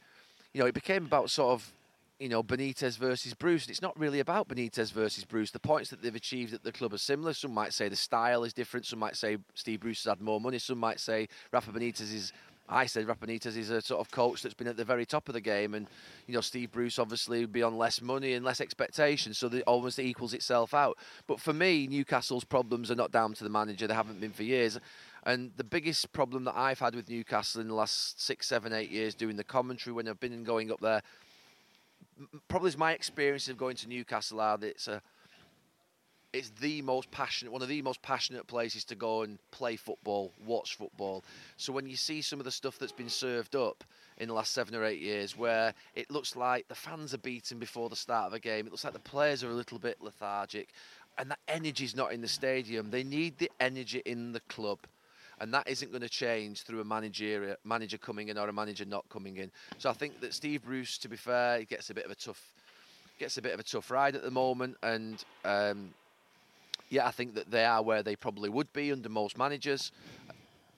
you 0.53 0.61
know, 0.61 0.67
it 0.67 0.75
became 0.75 1.05
about 1.05 1.31
sort 1.31 1.53
of, 1.53 1.73
you 2.19 2.29
know, 2.29 2.43
Benitez 2.43 2.99
versus 2.99 3.35
Bruce. 3.35 3.65
And 3.65 3.71
it's 3.71 3.83
not 3.83 3.99
really 3.99 4.21
about 4.21 4.49
Benitez 4.49 4.93
versus 4.93 5.25
Bruce. 5.25 5.51
The 5.51 5.61
points 5.61 5.91
that 5.91 6.03
they've 6.03 6.15
achieved 6.15 6.55
at 6.55 6.65
the 6.65 6.73
club 6.73 6.93
are 6.95 6.99
similar. 6.99 7.33
Some 7.33 7.53
might 7.53 7.73
say 7.73 7.89
the 7.89 7.97
style 7.97 8.45
is 8.45 8.53
different. 8.53 8.87
Some 8.87 8.99
might 8.99 9.17
say 9.17 9.39
Steve 9.55 9.81
Bruce 9.81 10.05
has 10.05 10.11
had 10.11 10.21
more 10.21 10.41
money. 10.41 10.59
Some 10.59 10.79
might 10.79 11.01
say 11.01 11.29
Rafa 11.53 11.71
Benitez 11.71 12.13
is. 12.13 12.33
I 12.71 12.85
said 12.85 13.09
Rafa 13.09 13.27
Benitez 13.27 13.57
is 13.57 13.71
a 13.71 13.81
sort 13.81 14.01
of 14.01 14.11
coach 14.11 14.43
that's 14.43 14.55
been 14.55 14.67
at 14.67 14.77
the 14.77 14.85
very 14.85 15.07
top 15.07 15.29
of 15.29 15.33
the 15.33 15.41
game, 15.41 15.73
and 15.73 15.87
you 16.27 16.35
know 16.35 16.43
Steve 16.43 16.71
Bruce 16.71 16.99
obviously 16.99 17.41
would 17.41 17.53
be 17.53 17.63
on 17.63 17.79
less 17.79 18.03
money 18.03 18.35
and 18.35 18.45
less 18.45 18.61
expectations, 18.61 19.39
so 19.39 19.47
it 19.47 19.63
almost 19.67 19.99
equals 19.99 20.35
itself 20.35 20.75
out. 20.75 20.99
But 21.27 21.41
for 21.41 21.55
me, 21.55 21.87
Newcastle's 21.87 22.45
problems 22.45 22.91
are 22.91 22.95
not 22.95 23.11
down 23.11 23.33
to 23.33 23.45
the 23.45 23.49
manager; 23.49 23.87
they 23.87 23.95
haven't 23.95 24.21
been 24.21 24.33
for 24.33 24.43
years. 24.43 24.79
And 25.29 25.53
the 25.59 25.65
biggest 25.65 26.11
problem 26.15 26.45
that 26.45 26.57
I've 26.57 26.79
had 26.79 26.95
with 26.95 27.11
Newcastle 27.11 27.61
in 27.61 27.69
the 27.69 27.75
last 27.75 28.19
six, 28.19 28.47
seven, 28.47 28.73
eight 28.73 28.89
years 28.89 29.15
doing 29.15 29.37
the 29.37 29.45
commentary 29.45 29.93
when 29.93 30.09
I've 30.09 30.19
been 30.19 30.43
going 30.43 30.73
up 30.73 30.81
there, 30.81 31.03
probably 32.49 32.69
is 32.69 32.79
my 32.79 32.93
experience 32.93 33.47
of 33.47 33.59
going 33.59 33.77
to 33.77 33.91
Newcastle 33.91 34.41
are 34.41 34.57
that 34.57 34.67
it's 34.67 34.89
a 34.89 35.03
it's 36.33 36.49
the 36.61 36.81
most 36.81 37.11
passionate, 37.11 37.53
one 37.53 37.61
of 37.61 37.69
the 37.69 37.83
most 37.83 38.01
passionate 38.01 38.47
places 38.47 38.85
to 38.85 38.95
go 38.95 39.21
and 39.21 39.39
play 39.51 39.77
football, 39.77 40.33
watch 40.47 40.77
football. 40.77 41.23
So 41.59 41.75
when 41.75 41.87
you 41.87 41.97
see 41.97 42.23
some 42.23 42.39
of 42.39 42.47
the 42.47 42.51
stuff 42.51 42.79
that's 42.79 42.93
been 42.93 43.11
served 43.11 43.55
up 43.55 43.85
in 44.17 44.29
the 44.29 44.35
last 44.35 44.55
seven 44.55 44.75
or 44.75 44.85
eight 44.85 45.01
years, 45.01 45.37
where 45.37 45.75
it 45.95 46.11
looks 46.11 46.37
like 46.37 46.69
the 46.69 46.75
fans 46.75 47.13
are 47.13 47.19
beaten 47.19 47.59
before 47.59 47.91
the 47.91 47.97
start 47.97 48.29
of 48.29 48.33
a 48.33 48.41
game, 48.41 48.67
it 48.67 48.71
looks 48.71 48.85
like 48.85 48.95
the 48.95 48.99
players 48.99 49.45
are 49.45 49.51
a 49.51 49.55
little 49.55 49.79
bit 49.79 49.99
lethargic, 50.01 50.71
and 51.19 51.31
that 51.31 51.41
energy's 51.49 51.95
not 51.95 52.13
in 52.13 52.23
the 52.23 52.29
stadium. 52.29 52.91
They 52.91 53.05
need 53.05 53.37
the 53.37 53.51
energy 53.61 54.01
in 54.07 54.33
the 54.33 54.41
club 54.49 54.79
and 55.41 55.53
that 55.55 55.69
isn't 55.69 55.91
going 55.91 56.03
to 56.03 56.09
change 56.09 56.63
through 56.63 56.81
a 56.81 56.85
manager 56.85 57.57
manager 57.65 57.99
coming 57.99 58.29
in 58.29 58.39
or 58.39 58.49
a 58.49 58.53
manager 58.53 58.85
not 58.85 59.09
coming 59.09 59.37
in. 59.37 59.51
So 59.79 59.91
I 59.91 59.93
think 59.93 60.21
that 60.21 60.35
Steve 60.35 60.65
Bruce, 60.65 60.99
to 60.99 61.09
be 61.09 61.17
fair, 61.17 61.61
he 61.61 61.65
gets 61.65 61.91
a 61.91 61.95
bit 61.95 62.05
of 62.05 62.11
a 62.11 62.15
tough 62.15 62.43
gets 63.19 63.37
a 63.37 63.43
bit 63.43 63.53
of 63.53 63.61
a 63.61 63.65
tough 63.65 63.91
ride 63.91 64.15
at 64.15 64.23
the 64.23 64.31
moment, 64.31 64.77
and 64.83 65.25
um, 65.45 65.93
yeah, 66.89 67.07
I 67.07 67.11
think 67.11 67.35
that 67.35 67.51
they 67.51 67.65
are 67.65 67.83
where 67.83 68.03
they 68.03 68.17
probably 68.17 68.49
would 68.49 68.73
be 68.73 68.93
under 68.93 69.09
most 69.09 69.37
managers. 69.37 69.93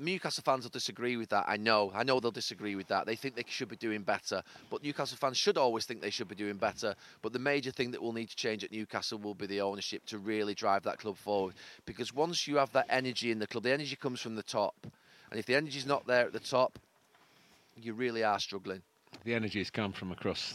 Newcastle 0.01 0.43
fans 0.45 0.65
will 0.65 0.71
disagree 0.71 1.17
with 1.17 1.29
that. 1.29 1.45
I 1.47 1.57
know. 1.57 1.93
I 1.95 2.03
know 2.03 2.21
they'll 2.21 2.31
disagree 2.31 2.75
with 2.75 2.89
that. 2.89 3.07
They 3.07 3.17
think 3.17 3.37
they 3.37 3.45
should 3.47 3.69
be 3.69 3.77
doing 3.77 4.03
better. 4.03 4.43
But 4.71 4.83
Newcastle 4.83 5.19
fans 5.19 5.37
should 5.37 5.59
always 5.59 5.85
think 5.85 6.01
they 6.01 6.11
should 6.11 6.29
be 6.29 6.35
doing 6.35 6.57
better. 6.57 6.95
But 7.23 7.33
the 7.33 7.39
major 7.39 7.71
thing 7.71 7.91
that 7.91 8.03
will 8.03 8.13
need 8.13 8.31
to 8.31 8.37
change 8.37 8.65
at 8.65 8.73
Newcastle 8.73 9.19
will 9.19 9.35
be 9.35 9.47
the 9.47 9.61
ownership 9.61 10.07
to 10.07 10.19
really 10.19 10.55
drive 10.55 10.83
that 10.85 10.99
club 10.99 11.19
forward. 11.19 11.55
Because 11.85 12.15
once 12.15 12.47
you 12.49 12.57
have 12.57 12.73
that 12.73 12.87
energy 12.89 13.31
in 13.31 13.39
the 13.39 13.47
club, 13.47 13.65
the 13.65 13.73
energy 13.73 13.97
comes 13.97 14.21
from 14.21 14.37
the 14.37 14.43
top. 14.43 14.75
And 15.31 15.39
if 15.39 15.47
the 15.47 15.55
energy's 15.55 15.87
not 15.87 16.07
there 16.07 16.27
at 16.27 16.33
the 16.33 16.41
top, 16.41 16.79
you 17.77 17.93
really 17.93 18.25
are 18.25 18.39
struggling. 18.39 18.83
The 19.25 19.35
energy 19.35 19.59
has 19.59 19.71
come 19.71 19.93
from 19.93 20.13
across 20.13 20.55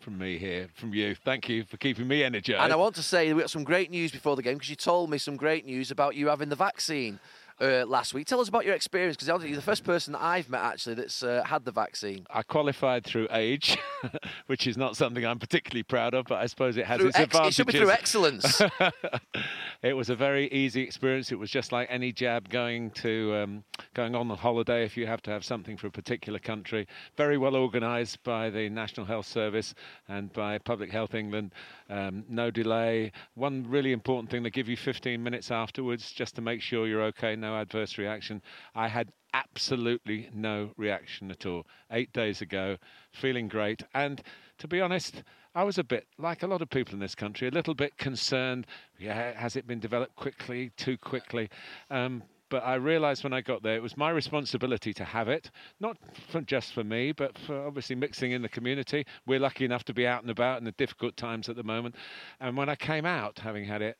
from 0.00 0.16
me 0.16 0.38
here, 0.38 0.68
from 0.74 0.94
you. 0.94 1.14
Thank 1.14 1.48
you 1.48 1.64
for 1.64 1.76
keeping 1.76 2.08
me 2.08 2.24
energized. 2.24 2.62
And 2.62 2.72
I 2.72 2.76
want 2.76 2.94
to 2.94 3.02
say 3.02 3.32
we 3.32 3.42
got 3.42 3.50
some 3.50 3.64
great 3.64 3.90
news 3.90 4.10
before 4.10 4.34
the 4.34 4.42
game 4.42 4.54
because 4.54 4.70
you 4.70 4.76
told 4.76 5.10
me 5.10 5.18
some 5.18 5.36
great 5.36 5.66
news 5.66 5.90
about 5.90 6.16
you 6.16 6.28
having 6.28 6.48
the 6.48 6.56
vaccine 6.56 7.20
uh, 7.60 7.84
last 7.86 8.14
week. 8.14 8.26
Tell 8.26 8.40
us 8.40 8.48
about 8.48 8.64
your 8.64 8.74
experience 8.74 9.16
because 9.16 9.28
you're 9.44 9.56
the 9.56 9.62
first 9.62 9.84
person 9.84 10.12
that 10.12 10.22
I've 10.22 10.48
met 10.48 10.62
actually 10.62 10.94
that's 10.94 11.22
uh, 11.22 11.42
had 11.44 11.64
the 11.64 11.72
vaccine. 11.72 12.26
I 12.30 12.42
qualified 12.42 13.04
through 13.04 13.28
age, 13.30 13.78
which 14.46 14.66
is 14.66 14.76
not 14.76 14.96
something 14.96 15.24
I'm 15.24 15.38
particularly 15.38 15.82
proud 15.82 16.14
of, 16.14 16.26
but 16.26 16.38
I 16.38 16.46
suppose 16.46 16.76
it 16.76 16.86
has 16.86 16.98
through 16.98 17.08
its 17.08 17.18
ex- 17.18 17.24
advantages. 17.26 17.54
It 17.54 17.56
should 17.56 17.66
be 17.66 17.78
through 17.78 17.90
excellence. 17.90 18.62
it 19.82 19.94
was 19.94 20.10
a 20.10 20.14
very 20.14 20.46
easy 20.52 20.82
experience. 20.82 21.32
It 21.32 21.38
was 21.38 21.50
just 21.50 21.72
like 21.72 21.88
any 21.90 22.12
jab 22.12 22.50
going 22.50 22.90
to 22.92 23.34
um, 23.34 23.64
going 23.94 24.14
on 24.14 24.30
a 24.30 24.36
holiday 24.36 24.84
if 24.84 24.96
you 24.96 25.06
have 25.06 25.22
to 25.22 25.30
have 25.30 25.44
something 25.44 25.76
for 25.76 25.86
a 25.86 25.90
particular 25.90 26.38
country. 26.38 26.86
Very 27.16 27.38
well 27.38 27.56
organised 27.56 28.22
by 28.22 28.50
the 28.50 28.68
National 28.68 29.06
Health 29.06 29.26
Service 29.26 29.74
and 30.08 30.30
by 30.34 30.58
Public 30.58 30.90
Health 30.90 31.14
England. 31.14 31.54
Um, 31.88 32.24
no 32.28 32.50
delay. 32.50 33.12
One 33.34 33.64
really 33.68 33.92
important 33.92 34.30
thing: 34.30 34.42
they 34.42 34.50
give 34.50 34.68
you 34.68 34.76
15 34.76 35.22
minutes 35.22 35.50
afterwards 35.50 36.12
just 36.12 36.34
to 36.36 36.42
make 36.42 36.60
sure 36.60 36.86
you're 36.86 37.04
okay. 37.04 37.34
No 37.34 37.56
adverse 37.58 37.96
reaction. 37.96 38.42
I 38.74 38.88
had 38.88 39.10
absolutely 39.32 40.28
no 40.34 40.72
reaction 40.76 41.30
at 41.30 41.46
all. 41.46 41.66
Eight 41.90 42.12
days 42.12 42.42
ago, 42.42 42.76
feeling 43.12 43.48
great. 43.48 43.82
And 43.94 44.20
to 44.58 44.68
be 44.68 44.80
honest, 44.80 45.22
I 45.54 45.64
was 45.64 45.78
a 45.78 45.84
bit, 45.84 46.06
like 46.18 46.42
a 46.44 46.46
lot 46.46 46.62
of 46.62 46.70
people 46.70 46.94
in 46.94 47.00
this 47.00 47.16
country, 47.16 47.48
a 47.48 47.50
little 47.50 47.74
bit 47.74 47.96
concerned. 47.98 48.66
Yeah, 48.98 49.32
has 49.38 49.56
it 49.56 49.66
been 49.66 49.80
developed 49.80 50.14
quickly, 50.14 50.70
too 50.76 50.96
quickly? 50.96 51.50
Um, 51.90 52.22
but 52.50 52.64
I 52.64 52.74
realised 52.74 53.24
when 53.24 53.32
I 53.32 53.40
got 53.40 53.62
there 53.62 53.76
it 53.76 53.82
was 53.82 53.96
my 53.96 54.10
responsibility 54.10 54.92
to 54.94 55.04
have 55.04 55.28
it, 55.28 55.50
not 55.80 55.96
for 56.30 56.40
just 56.40 56.72
for 56.72 56.84
me, 56.84 57.12
but 57.12 57.36
for 57.38 57.66
obviously 57.66 57.96
mixing 57.96 58.32
in 58.32 58.42
the 58.42 58.48
community. 58.48 59.04
We're 59.26 59.40
lucky 59.40 59.64
enough 59.64 59.84
to 59.84 59.94
be 59.94 60.06
out 60.06 60.22
and 60.22 60.30
about 60.30 60.58
in 60.58 60.64
the 60.64 60.72
difficult 60.72 61.16
times 61.16 61.48
at 61.48 61.56
the 61.56 61.62
moment. 61.62 61.96
And 62.40 62.56
when 62.56 62.68
I 62.68 62.76
came 62.76 63.06
out, 63.06 63.38
having 63.38 63.64
had 63.64 63.82
it, 63.82 63.96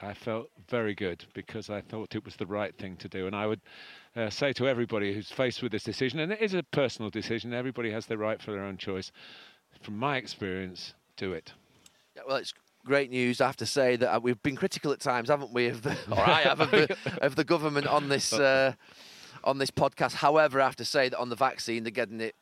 I 0.00 0.14
felt 0.14 0.50
very 0.68 0.94
good 0.94 1.24
because 1.32 1.70
I 1.70 1.80
thought 1.80 2.16
it 2.16 2.24
was 2.24 2.34
the 2.34 2.46
right 2.46 2.76
thing 2.76 2.96
to 2.96 3.08
do. 3.08 3.28
And 3.28 3.36
I 3.36 3.46
would 3.46 3.60
uh, 4.16 4.30
say 4.30 4.52
to 4.54 4.66
everybody 4.66 5.14
who's 5.14 5.30
faced 5.30 5.62
with 5.62 5.70
this 5.70 5.84
decision, 5.84 6.18
and 6.18 6.32
it 6.32 6.40
is 6.40 6.54
a 6.54 6.62
personal 6.64 7.10
decision, 7.10 7.54
everybody 7.54 7.90
has 7.92 8.06
the 8.06 8.18
right 8.18 8.42
for 8.42 8.50
their 8.50 8.64
own 8.64 8.76
choice. 8.76 9.12
From 9.82 9.98
my 9.98 10.16
experience, 10.16 10.94
do 11.16 11.32
it. 11.32 11.52
Yeah, 12.16 12.22
well, 12.26 12.36
it's 12.36 12.54
great 12.84 13.10
news. 13.10 13.40
I 13.40 13.46
have 13.46 13.56
to 13.56 13.66
say 13.66 13.96
that 13.96 14.14
uh, 14.14 14.20
we've 14.20 14.42
been 14.42 14.56
critical 14.56 14.92
at 14.92 15.00
times, 15.00 15.28
haven't 15.28 15.52
we? 15.52 15.68
Of 15.68 15.82
the, 15.82 15.96
or 16.10 16.20
I 16.20 16.42
have 16.42 16.60
of 16.60 16.70
the, 16.70 16.96
of 17.22 17.36
the 17.36 17.44
government 17.44 17.86
on 17.86 18.08
this 18.08 18.32
uh, 18.32 18.74
on 19.44 19.58
this 19.58 19.70
podcast. 19.70 20.14
However, 20.14 20.60
I 20.60 20.64
have 20.64 20.76
to 20.76 20.84
say 20.84 21.08
that 21.08 21.18
on 21.18 21.28
the 21.28 21.36
vaccine, 21.36 21.82
they're 21.82 21.90
getting 21.90 22.20
it 22.20 22.34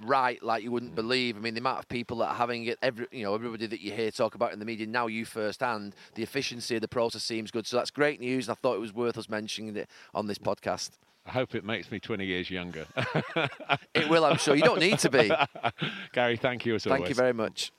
right 0.00 0.42
like 0.42 0.62
you 0.62 0.70
wouldn't 0.70 0.94
believe. 0.94 1.36
I 1.36 1.40
mean, 1.40 1.54
the 1.54 1.60
amount 1.60 1.78
of 1.78 1.88
people 1.88 2.18
that 2.18 2.28
are 2.28 2.34
having 2.34 2.64
it, 2.66 2.78
every 2.82 3.06
you 3.12 3.24
know, 3.24 3.34
everybody 3.34 3.66
that 3.66 3.80
you 3.80 3.92
hear 3.92 4.10
talk 4.10 4.34
about 4.34 4.52
in 4.52 4.58
the 4.58 4.64
media 4.64 4.86
now, 4.86 5.06
you 5.06 5.24
firsthand, 5.24 5.94
the 6.14 6.22
efficiency 6.22 6.74
of 6.76 6.80
the 6.80 6.88
process 6.88 7.22
seems 7.22 7.50
good. 7.50 7.66
So 7.66 7.76
that's 7.76 7.90
great 7.90 8.20
news, 8.20 8.48
and 8.48 8.56
I 8.56 8.60
thought 8.60 8.74
it 8.74 8.80
was 8.80 8.92
worth 8.92 9.18
us 9.18 9.28
mentioning 9.28 9.76
it 9.76 9.88
on 10.14 10.26
this 10.26 10.38
podcast. 10.38 10.90
I 11.26 11.30
hope 11.30 11.54
it 11.54 11.64
makes 11.64 11.90
me 11.90 12.00
20 12.00 12.24
years 12.24 12.50
younger. 12.50 12.86
it 13.94 14.08
will, 14.08 14.24
I'm 14.24 14.38
sure. 14.38 14.56
You 14.56 14.62
don't 14.62 14.80
need 14.80 14.98
to 15.00 15.10
be. 15.10 15.30
Gary, 16.12 16.36
thank 16.36 16.66
you 16.66 16.74
as 16.74 16.84
thank 16.84 16.92
always. 16.92 17.08
Thank 17.08 17.10
you 17.10 17.14
very 17.14 17.32
much. 17.32 17.72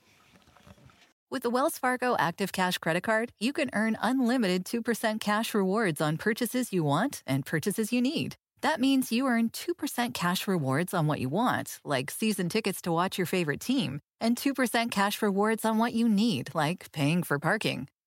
With 1.30 1.44
the 1.44 1.50
Wells 1.50 1.78
Fargo 1.78 2.16
Active 2.20 2.52
Cash 2.52 2.78
Credit 2.78 3.02
Card, 3.02 3.32
you 3.40 3.54
can 3.54 3.70
earn 3.74 3.98
unlimited 4.02 4.66
2% 4.66 5.20
cash 5.20 5.54
rewards 5.54 6.00
on 6.00 6.18
purchases 6.18 6.72
you 6.72 6.84
want 6.84 7.24
and 7.26 7.46
purchases 7.46 7.92
you 7.92 8.02
need. 8.02 8.36
That 8.62 8.80
means 8.80 9.12
you 9.12 9.26
earn 9.28 9.50
2% 9.50 10.14
cash 10.14 10.48
rewards 10.48 10.94
on 10.94 11.08
what 11.08 11.20
you 11.20 11.28
want, 11.28 11.80
like 11.84 12.12
season 12.12 12.50
tickets 12.50 12.82
to 12.84 12.92
watch 12.92 13.18
your 13.18 13.26
favorite 13.26 13.60
team, 13.60 14.00
and 14.22 14.38
2% 14.38 14.92
cash 14.92 15.22
rewards 15.22 15.66
on 15.66 15.80
what 15.80 15.94
you 15.94 16.08
need, 16.08 16.50
like 16.54 16.90
paying 16.92 17.24
for 17.24 17.40
parking. 17.40 17.90